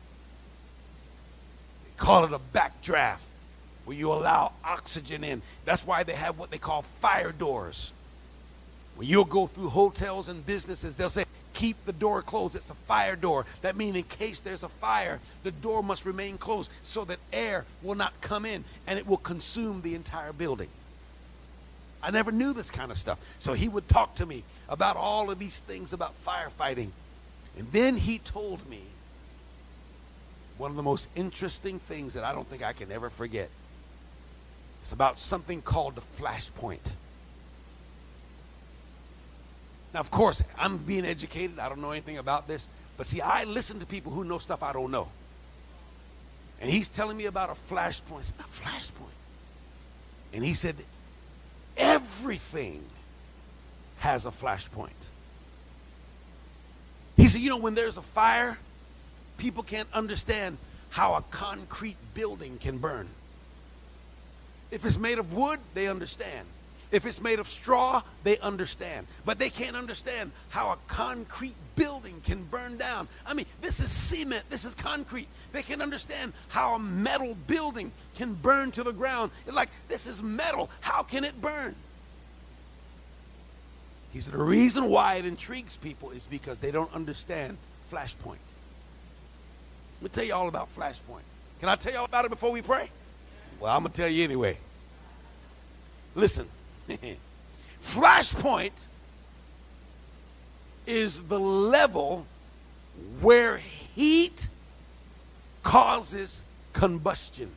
[1.84, 3.26] They call it a backdraft,
[3.84, 5.42] where you allow oxygen in.
[5.66, 7.92] That's why they have what they call fire doors.
[8.96, 12.56] When you'll go through hotels and businesses, they'll say, keep the door closed.
[12.56, 13.46] It's a fire door.
[13.62, 17.66] That means in case there's a fire, the door must remain closed so that air
[17.82, 20.70] will not come in and it will consume the entire building.
[22.04, 23.20] I never knew this kind of stuff.
[23.40, 26.90] So he would talk to me about all of these things about firefighting.
[27.58, 28.82] And then he told me
[30.58, 33.50] one of the most interesting things that I don't think I can ever forget.
[34.84, 36.92] It's about something called the flashpoint.
[39.96, 41.58] Now, of course, I'm being educated.
[41.58, 42.68] I don't know anything about this.
[42.98, 45.08] But see, I listen to people who know stuff I don't know.
[46.60, 48.30] And he's telling me about a flashpoint.
[48.38, 49.16] A flashpoint.
[50.34, 50.76] And he said,
[51.78, 52.84] everything
[54.00, 54.90] has a flashpoint.
[57.16, 58.58] He said, you know, when there's a fire,
[59.38, 60.58] people can't understand
[60.90, 63.08] how a concrete building can burn.
[64.72, 66.46] If it's made of wood, they understand.
[66.92, 69.08] If it's made of straw, they understand.
[69.26, 73.08] But they can't understand how a concrete building can burn down.
[73.26, 75.28] I mean, this is cement, this is concrete.
[75.52, 79.32] They can understand how a metal building can burn to the ground.
[79.52, 80.70] Like, this is metal.
[80.82, 81.76] How can it burn?
[84.14, 87.58] He said, the reason why it intrigues people is because they don't understand
[87.92, 88.38] flashpoint.
[90.00, 91.26] Let me tell you all about flashpoint.
[91.60, 92.90] Can I tell y'all about it before we pray?
[93.60, 94.58] Well, I'm going to tell you anyway.
[96.14, 96.48] Listen,
[97.82, 98.72] flashpoint
[100.88, 102.26] is the level
[103.22, 104.48] where heat
[105.64, 106.42] causes
[106.74, 107.50] combustion.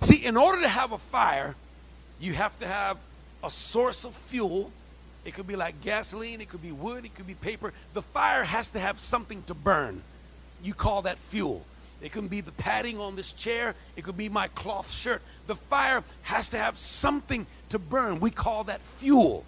[0.00, 1.54] See, in order to have a fire,
[2.20, 2.98] you have to have
[3.42, 4.70] a source of fuel.
[5.24, 7.72] It could be like gasoline, it could be wood, it could be paper.
[7.94, 10.02] The fire has to have something to burn.
[10.62, 11.64] You call that fuel.
[12.02, 13.76] It can be the padding on this chair.
[13.96, 15.22] It could be my cloth shirt.
[15.46, 18.18] The fire has to have something to burn.
[18.18, 19.44] We call that fuel.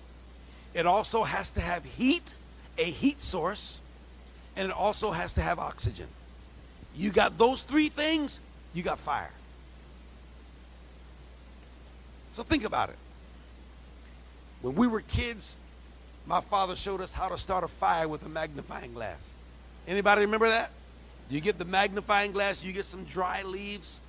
[0.73, 2.35] It also has to have heat,
[2.79, 3.81] a heat source,
[4.57, 6.07] and it also has to have oxygen.
[6.97, 8.39] You got those three things,
[8.73, 9.33] you got fire.
[12.33, 12.97] So think about it.
[14.63, 15.57] When we were kids,
[16.27, 19.33] my father showed us how to start a fire with a magnifying glass.
[19.87, 20.71] Anybody remember that?
[21.29, 24.01] You get the magnifying glass, you get some dry leaves,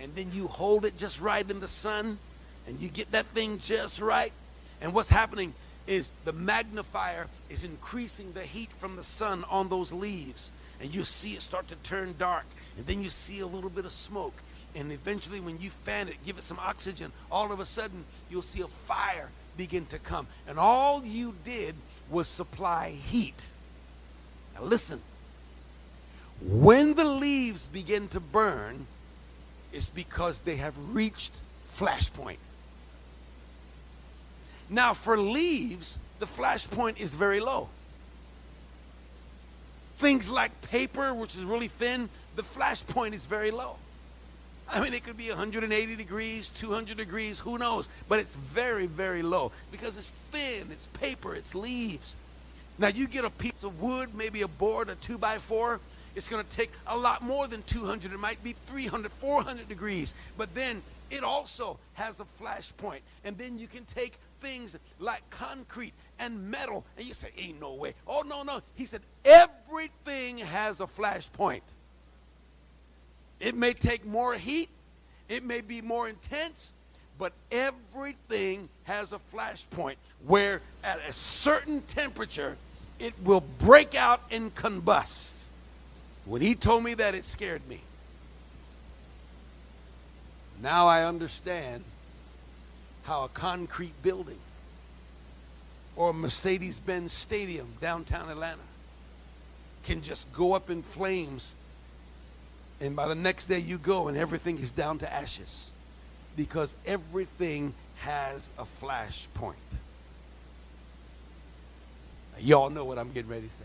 [0.00, 2.18] and then you hold it just right in the sun,
[2.66, 4.32] and you get that thing just right.
[4.80, 5.54] And what's happening
[5.86, 10.50] is the magnifier is increasing the heat from the sun on those leaves.
[10.80, 12.46] And you see it start to turn dark,
[12.76, 14.42] and then you see a little bit of smoke.
[14.74, 18.42] And eventually, when you fan it, give it some oxygen, all of a sudden, you'll
[18.42, 20.26] see a fire begin to come.
[20.48, 21.76] And all you did
[22.10, 23.46] was supply heat.
[24.54, 25.00] Now, listen
[26.42, 28.86] when the leaves begin to burn,
[29.72, 31.32] it's because they have reached
[31.76, 32.36] flashpoint.
[34.70, 37.68] Now, for leaves, the flashpoint is very low.
[39.96, 43.76] Things like paper, which is really thin, the flashpoint is very low.
[44.68, 47.88] I mean, it could be 180 degrees, 200 degrees, who knows?
[48.08, 52.16] But it's very, very low because it's thin, it's paper, it's leaves.
[52.78, 55.80] Now, you get a piece of wood, maybe a board, a two by four,
[56.14, 58.12] it's going to take a lot more than 200.
[58.12, 60.14] It might be 300, 400 degrees.
[60.36, 63.02] But then it also has a flash point.
[63.24, 66.84] And then you can take things like concrete and metal.
[66.96, 67.94] And you say, ain't no way.
[68.06, 68.60] Oh, no, no.
[68.74, 71.64] He said, everything has a flash point.
[73.40, 74.68] It may take more heat,
[75.28, 76.72] it may be more intense,
[77.18, 82.56] but everything has a flash point where at a certain temperature
[82.98, 85.33] it will break out and combust.
[86.26, 87.80] When he told me that, it scared me.
[90.62, 91.84] Now I understand
[93.04, 94.38] how a concrete building
[95.96, 98.62] or Mercedes Benz Stadium downtown Atlanta
[99.84, 101.54] can just go up in flames,
[102.80, 105.70] and by the next day you go and everything is down to ashes
[106.36, 109.56] because everything has a flash point.
[112.40, 113.64] Y'all know what I'm getting ready to say.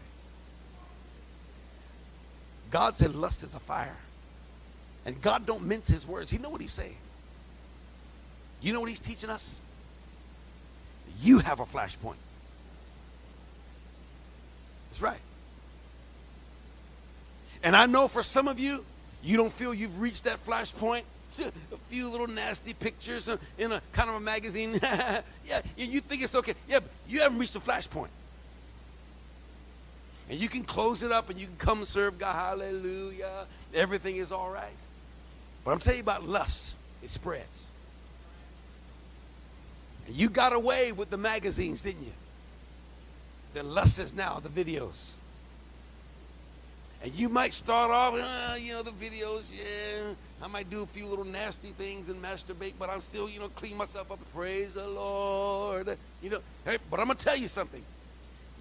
[2.69, 3.97] God said lust is a fire.
[5.05, 6.29] And God don't mince his words.
[6.29, 6.97] He know what he's saying.
[8.61, 9.59] You know what he's teaching us?
[11.21, 12.15] You have a flashpoint.
[14.89, 15.19] That's right.
[17.63, 18.83] And I know for some of you,
[19.23, 21.03] you don't feel you've reached that flashpoint.
[21.39, 24.79] a few little nasty pictures in a kind of a magazine.
[24.81, 26.53] yeah, you think it's okay.
[26.67, 28.09] Yeah, you haven't reached the flashpoint.
[30.29, 32.35] And you can close it up and you can come serve God.
[32.35, 33.45] Hallelujah.
[33.73, 34.65] Everything is all right.
[35.65, 36.75] But I'm telling you about lust.
[37.03, 37.65] It spreads.
[40.07, 42.11] And you got away with the magazines, didn't you?
[43.53, 45.13] The lust is now the videos.
[47.01, 50.13] And you might start off, uh, you know, the videos, yeah.
[50.43, 53.47] I might do a few little nasty things and masturbate, but I'm still, you know,
[53.49, 54.19] clean myself up.
[54.35, 55.97] Praise the Lord.
[56.21, 57.81] You know, hey, but I'm going to tell you something.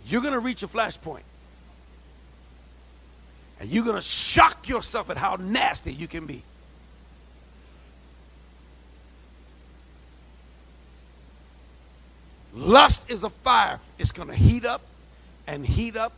[0.07, 1.23] You're going to reach a flashpoint.
[3.61, 6.43] And you're going to shock yourself at how nasty you can be.
[12.55, 13.81] Lust is a fire.
[13.99, 14.83] It's going to heat up
[15.47, 16.13] and heat up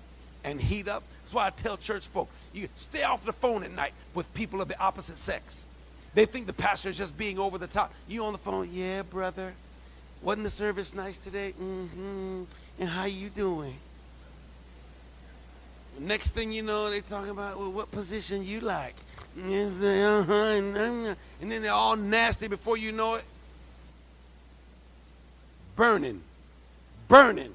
[0.44, 1.02] and heat up.
[1.22, 4.60] That's why I tell church folk, you stay off the phone at night with people
[4.60, 5.64] of the opposite sex.
[6.14, 7.92] They think the pastor is just being over the top.
[8.08, 9.54] You on the phone, yeah, brother.
[10.22, 11.54] Wasn't the service nice today?
[11.60, 12.44] Mm-hmm.
[12.80, 13.76] And how you doing?
[16.01, 18.94] Next thing you know, they talking about well, what position you like.
[19.36, 23.24] Uh-huh, and then they're all nasty before you know it.
[25.77, 26.22] Burning.
[27.06, 27.52] Burning.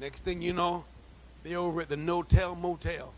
[0.00, 0.84] Next thing you know,
[1.44, 3.12] they're over at the no-tell motel.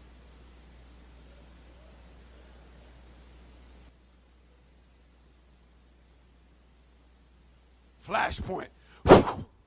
[8.04, 8.66] Flashpoint.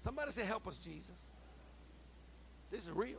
[0.00, 1.14] Somebody say, Help us, Jesus.
[2.70, 3.18] This is real.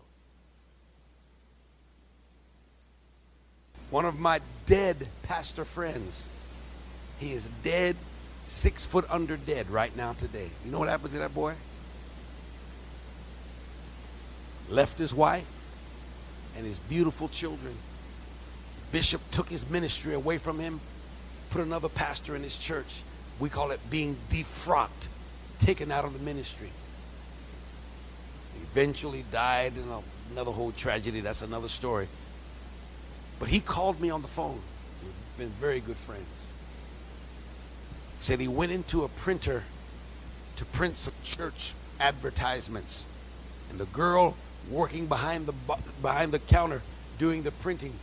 [3.90, 6.28] One of my dead pastor friends,
[7.20, 7.96] he is dead,
[8.46, 10.48] six foot under dead right now today.
[10.66, 11.54] You know what happened to that boy?
[14.70, 15.50] Left his wife
[16.58, 17.74] and his beautiful children.
[18.78, 20.80] The bishop took his ministry away from him,
[21.50, 23.04] put another pastor in his church.
[23.40, 25.10] We call it being defrocked,
[25.62, 26.70] taken out of the ministry.
[28.62, 29.84] Eventually died in
[30.32, 31.22] another whole tragedy.
[31.22, 32.08] That's another story.
[33.40, 34.60] But he called me on the phone.
[35.04, 36.48] We've been very good friends.
[38.18, 39.64] He said he went into a printer
[40.58, 43.08] to print some church advertisements.
[43.70, 44.36] And the girl
[44.70, 45.54] working behind the
[46.02, 46.82] behind the counter
[47.18, 47.94] doing the printing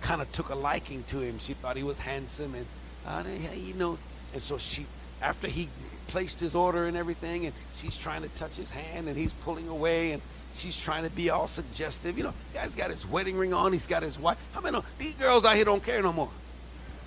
[0.00, 1.38] kind of took a liking to him.
[1.38, 2.66] She thought he was handsome and
[3.06, 3.24] uh,
[3.54, 3.98] you know,
[4.32, 4.86] and so she
[5.22, 5.68] after he
[6.08, 9.68] placed his order and everything and she's trying to touch his hand and he's pulling
[9.68, 10.22] away and
[10.54, 12.16] she's trying to be all suggestive.
[12.16, 13.72] You know, guy's got his wedding ring on.
[13.72, 14.38] He's got his wife.
[14.52, 16.30] How many know these girls out here don't care no more?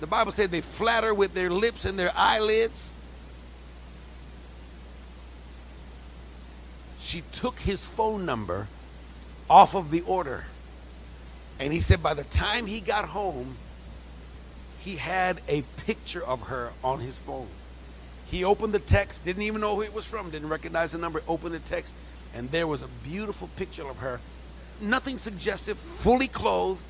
[0.00, 2.92] The Bible said they flatter with their lips and their eyelids.
[6.98, 8.66] She took his phone number
[9.48, 10.44] off of the order.
[11.58, 13.56] And he said by the time he got home,
[14.78, 17.48] he had a picture of her on his phone.
[18.30, 21.22] He opened the text, didn't even know who it was from, didn't recognize the number,
[21.26, 21.94] opened the text,
[22.34, 24.20] and there was a beautiful picture of her.
[24.80, 26.82] Nothing suggestive, fully clothed,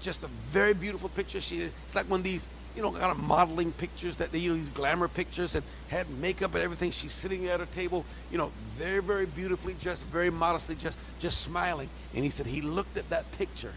[0.00, 1.40] just a very beautiful picture.
[1.40, 4.50] She it's like one of these, you know, kind of modeling pictures that they you
[4.50, 6.90] know these glamour pictures and had makeup and everything.
[6.90, 11.40] She's sitting at her table, you know, very, very beautifully dressed, very modestly just just
[11.40, 11.88] smiling.
[12.14, 13.72] And he said he looked at that picture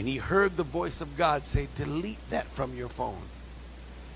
[0.00, 3.20] and he heard the voice of God say, Delete that from your phone.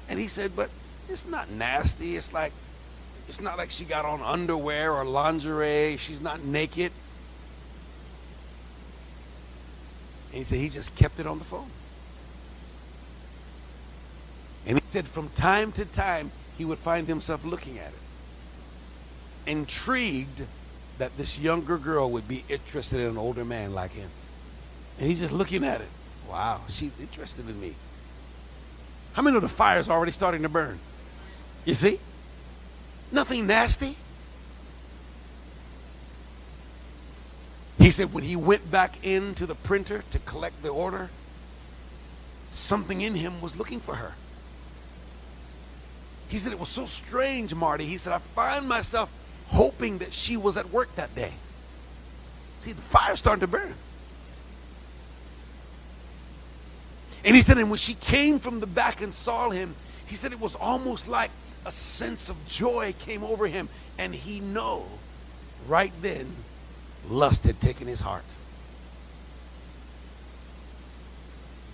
[0.09, 0.71] And he said, But
[1.09, 2.17] it's not nasty.
[2.17, 2.53] It's like
[3.29, 5.97] it's not like she got on underwear or lingerie.
[5.99, 6.93] She's not naked.
[10.33, 11.71] And he said he just kept it on the phone.
[14.67, 20.43] And he said from time to time he would find himself looking at it, intrigued
[20.99, 24.09] that this younger girl would be interested in an older man like him.
[24.99, 25.89] And he's just looking at it.
[26.29, 27.75] Wow, she's interested in me.
[29.15, 30.79] How many of the fire's are already starting to burn?
[31.65, 31.99] You see?
[33.11, 33.97] Nothing nasty.
[37.79, 41.11] He said when he went back into the printer to collect the order,
[42.51, 44.15] something in him was looking for her.
[46.29, 47.85] He said it was so strange, Marty.
[47.85, 49.11] He said, I find myself
[49.49, 51.33] hoping that she was at work that day.
[52.61, 53.75] See, the fire starting to burn.
[57.25, 59.75] And he said, and when she came from the back and saw him,
[60.07, 61.31] he said it was almost like
[61.65, 63.69] a sense of joy came over him.
[63.99, 64.85] And he know
[65.67, 66.29] right then
[67.09, 68.25] lust had taken his heart.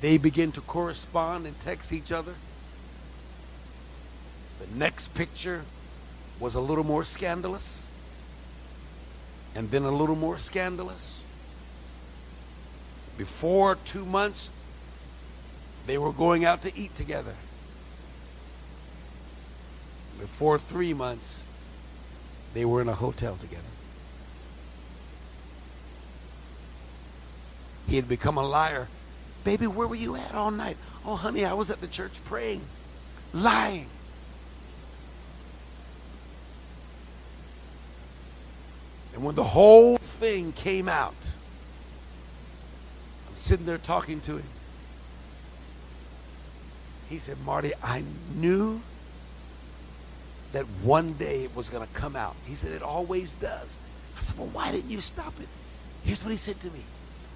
[0.01, 2.35] They begin to correspond and text each other.
[4.61, 5.63] The next picture
[6.39, 7.87] was a little more scandalous,
[9.55, 11.23] and then a little more scandalous.
[13.19, 14.51] Before two months,
[15.87, 17.35] they were going out to eat together.
[20.21, 21.45] Before three months,
[22.53, 23.63] they were in a hotel together.
[27.89, 28.89] He had become a liar.
[29.45, 30.77] Baby, where were you at all night?
[31.05, 32.61] Oh, honey, I was at the church praying.
[33.33, 33.87] Lying.
[39.15, 41.33] And when the whole thing came out,
[43.29, 44.45] I'm sitting there talking to him.
[47.09, 48.83] He said, Marty, I knew
[50.53, 52.35] that one day it was going to come out.
[52.47, 53.77] He said, it always does.
[54.17, 55.49] I said, well, why didn't you stop it?
[56.05, 56.81] Here's what he said to me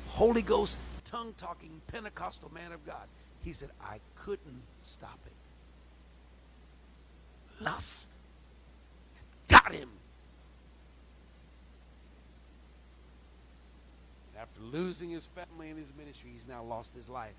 [0.09, 3.07] Holy Ghost, tongue talking, Pentecostal man of God.
[3.45, 5.33] He said, I couldn't stop it.
[7.65, 8.09] Lust
[9.49, 9.89] got him.
[14.33, 17.35] And After losing his family and his ministry, he's now lost his life.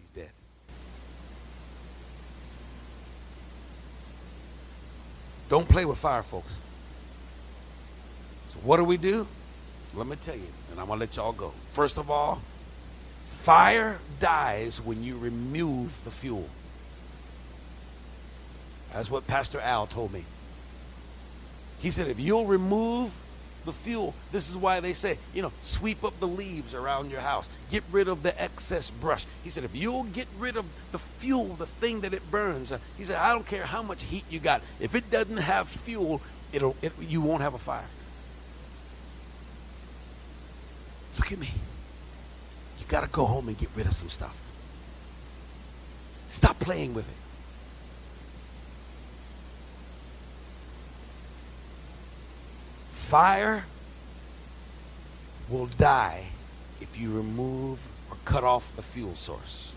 [0.00, 0.30] He's dead.
[5.50, 6.54] Don't play with fire, folks.
[8.48, 9.26] So what do we do?
[9.94, 11.52] Let me tell you, and I'm going to let y'all go.
[11.70, 12.40] First of all,
[13.24, 16.48] fire dies when you remove the fuel.
[18.92, 20.24] That's what Pastor Al told me.
[21.80, 23.16] He said, if you'll remove
[23.64, 24.14] the fuel.
[24.32, 27.48] This is why they say, you know, sweep up the leaves around your house.
[27.70, 29.26] Get rid of the excess brush.
[29.44, 32.78] He said, if you'll get rid of the fuel, the thing that it burns, uh,
[32.96, 34.62] he said, I don't care how much heat you got.
[34.80, 36.20] If it doesn't have fuel,
[36.52, 37.86] it'll, it, you won't have a fire.
[41.18, 41.50] Look at me.
[42.78, 44.36] You got to go home and get rid of some stuff.
[46.28, 47.29] Stop playing with it.
[53.10, 53.64] Fire
[55.48, 56.26] will die
[56.80, 59.72] if you remove or cut off the fuel source.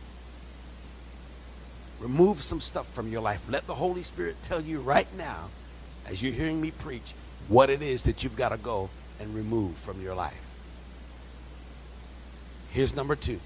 [1.99, 3.43] Remove some stuff from your life.
[3.49, 5.49] Let the Holy Spirit tell you right now,
[6.05, 7.15] as you're hearing me preach,
[7.47, 10.45] what it is that you've got to go and remove from your life.
[12.69, 13.39] Here's number two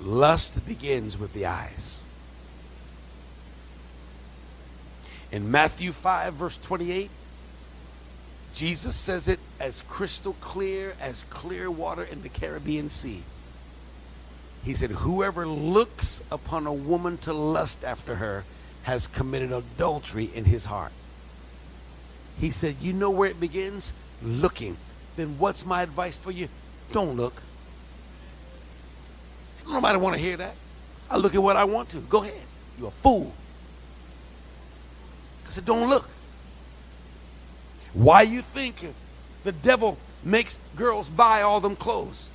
[0.00, 2.02] lust begins with the eyes.
[5.30, 7.08] In Matthew 5, verse 28,
[8.54, 13.22] Jesus says it as crystal clear as clear water in the Caribbean Sea.
[14.64, 18.44] He said, Whoever looks upon a woman to lust after her
[18.82, 20.92] has committed adultery in his heart.
[22.38, 23.92] He said, You know where it begins?
[24.22, 24.76] Looking.
[25.16, 26.48] Then what's my advice for you?
[26.92, 27.42] Don't look.
[29.66, 30.54] Nobody want to hear that.
[31.10, 31.98] I look at what I want to.
[31.98, 32.34] Go ahead.
[32.78, 33.32] You're a fool.
[35.46, 36.08] I said, Don't look.
[37.94, 38.76] Why you think
[39.44, 42.28] the devil makes girls buy all them clothes?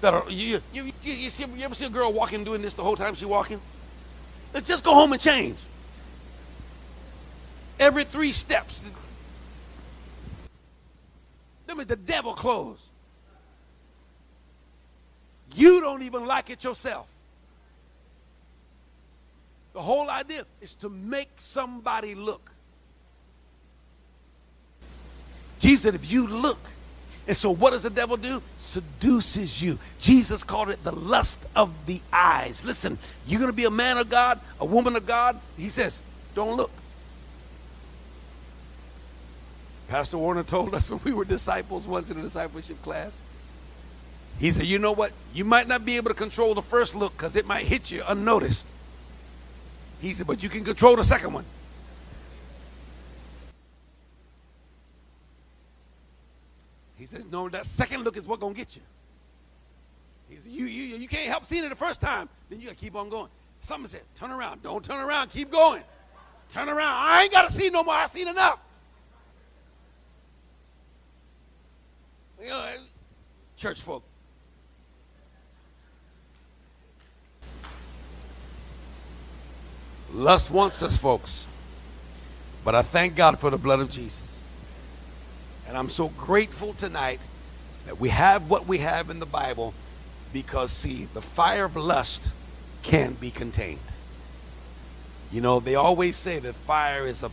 [0.00, 2.74] That are you you, you, you, see, you ever see a girl walking doing this
[2.74, 3.60] the whole time she's walking?
[4.64, 5.56] Just go home and change.
[7.78, 8.80] Every three steps.
[11.66, 12.88] Them is the devil clothes.
[15.54, 17.08] You don't even like it yourself.
[19.72, 22.50] The whole idea is to make somebody look.
[25.58, 26.58] Jesus said, if you look,
[27.26, 28.40] and so what does the devil do?
[28.56, 29.78] Seduces you.
[29.98, 32.64] Jesus called it the lust of the eyes.
[32.64, 35.40] Listen, you're going to be a man of God, a woman of God.
[35.56, 36.00] He says,
[36.34, 36.70] don't look.
[39.88, 43.20] Pastor Warner told us when we were disciples once in a discipleship class.
[44.38, 45.12] He said, you know what?
[45.32, 48.02] You might not be able to control the first look because it might hit you
[48.06, 48.68] unnoticed.
[50.00, 51.44] He said, but you can control the second one.
[57.06, 58.82] He says, no, that second look is what gonna get you.
[60.28, 62.28] He says, you, you, you can't help seeing it the first time.
[62.50, 63.28] Then you gotta keep on going.
[63.60, 64.64] Somebody said, turn around.
[64.64, 65.28] Don't turn around.
[65.28, 65.84] Keep going.
[66.50, 66.96] Turn around.
[66.96, 67.94] I ain't gotta see no more.
[67.94, 68.58] I've seen enough.
[72.42, 72.72] You know,
[73.56, 74.02] church folk.
[80.12, 81.46] Lust wants us, folks.
[82.64, 84.25] But I thank God for the blood of Jesus.
[85.68, 87.20] And I'm so grateful tonight
[87.86, 89.74] that we have what we have in the Bible
[90.32, 92.30] because, see, the fire of lust
[92.82, 93.80] can be contained.
[95.32, 97.30] You know, they always say that fire is a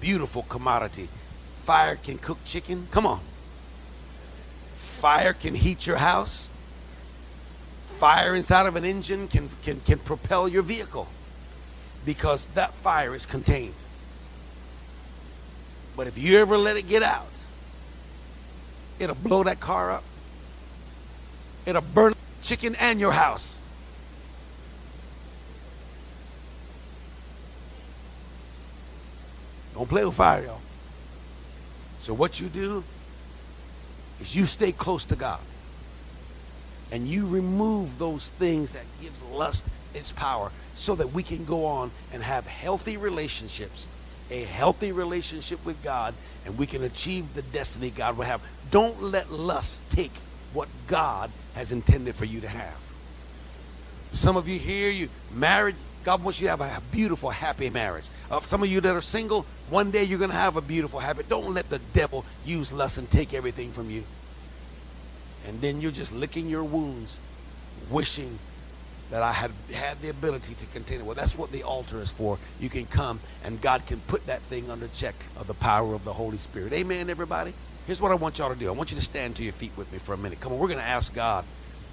[0.00, 1.08] beautiful commodity.
[1.62, 2.88] Fire can cook chicken.
[2.90, 3.20] Come on.
[4.74, 6.50] Fire can heat your house.
[7.98, 11.06] Fire inside of an engine can, can, can propel your vehicle
[12.04, 13.74] because that fire is contained.
[15.96, 17.28] But if you ever let it get out,
[18.98, 20.04] it'll blow that car up.
[21.66, 23.56] It'll burn chicken and your house.
[29.74, 30.60] Don't play with fire, y'all.
[32.00, 32.84] So what you do
[34.20, 35.40] is you stay close to God.
[36.90, 41.64] And you remove those things that gives lust its power so that we can go
[41.64, 43.86] on and have healthy relationships,
[44.30, 46.14] a healthy relationship with God,
[46.44, 48.42] and we can achieve the destiny God will have.
[48.70, 50.12] Don't let lust take
[50.52, 52.76] what God has intended for you to have.
[54.12, 58.04] Some of you here, you married, God wants you to have a beautiful, happy marriage.
[58.30, 61.00] Uh, some of you that are single, one day you're going to have a beautiful
[61.00, 61.22] happy.
[61.28, 64.04] Don't let the devil use lust and take everything from you.
[65.46, 67.18] And then you're just licking your wounds,
[67.90, 68.38] wishing
[69.12, 71.04] that I had had the ability to continue.
[71.04, 72.38] Well, that's what the altar is for.
[72.58, 76.04] You can come and God can put that thing under check of the power of
[76.04, 76.72] the Holy Spirit.
[76.72, 77.52] Amen, everybody.
[77.86, 78.68] Here's what I want y'all to do.
[78.68, 80.40] I want you to stand to your feet with me for a minute.
[80.40, 81.44] Come on, we're going to ask God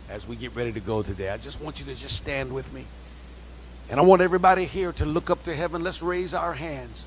[0.10, 1.30] as we get ready to go today.
[1.30, 2.86] I just want you to just stand with me.
[3.90, 5.84] And I want everybody here to look up to heaven.
[5.84, 7.06] Let's raise our hands.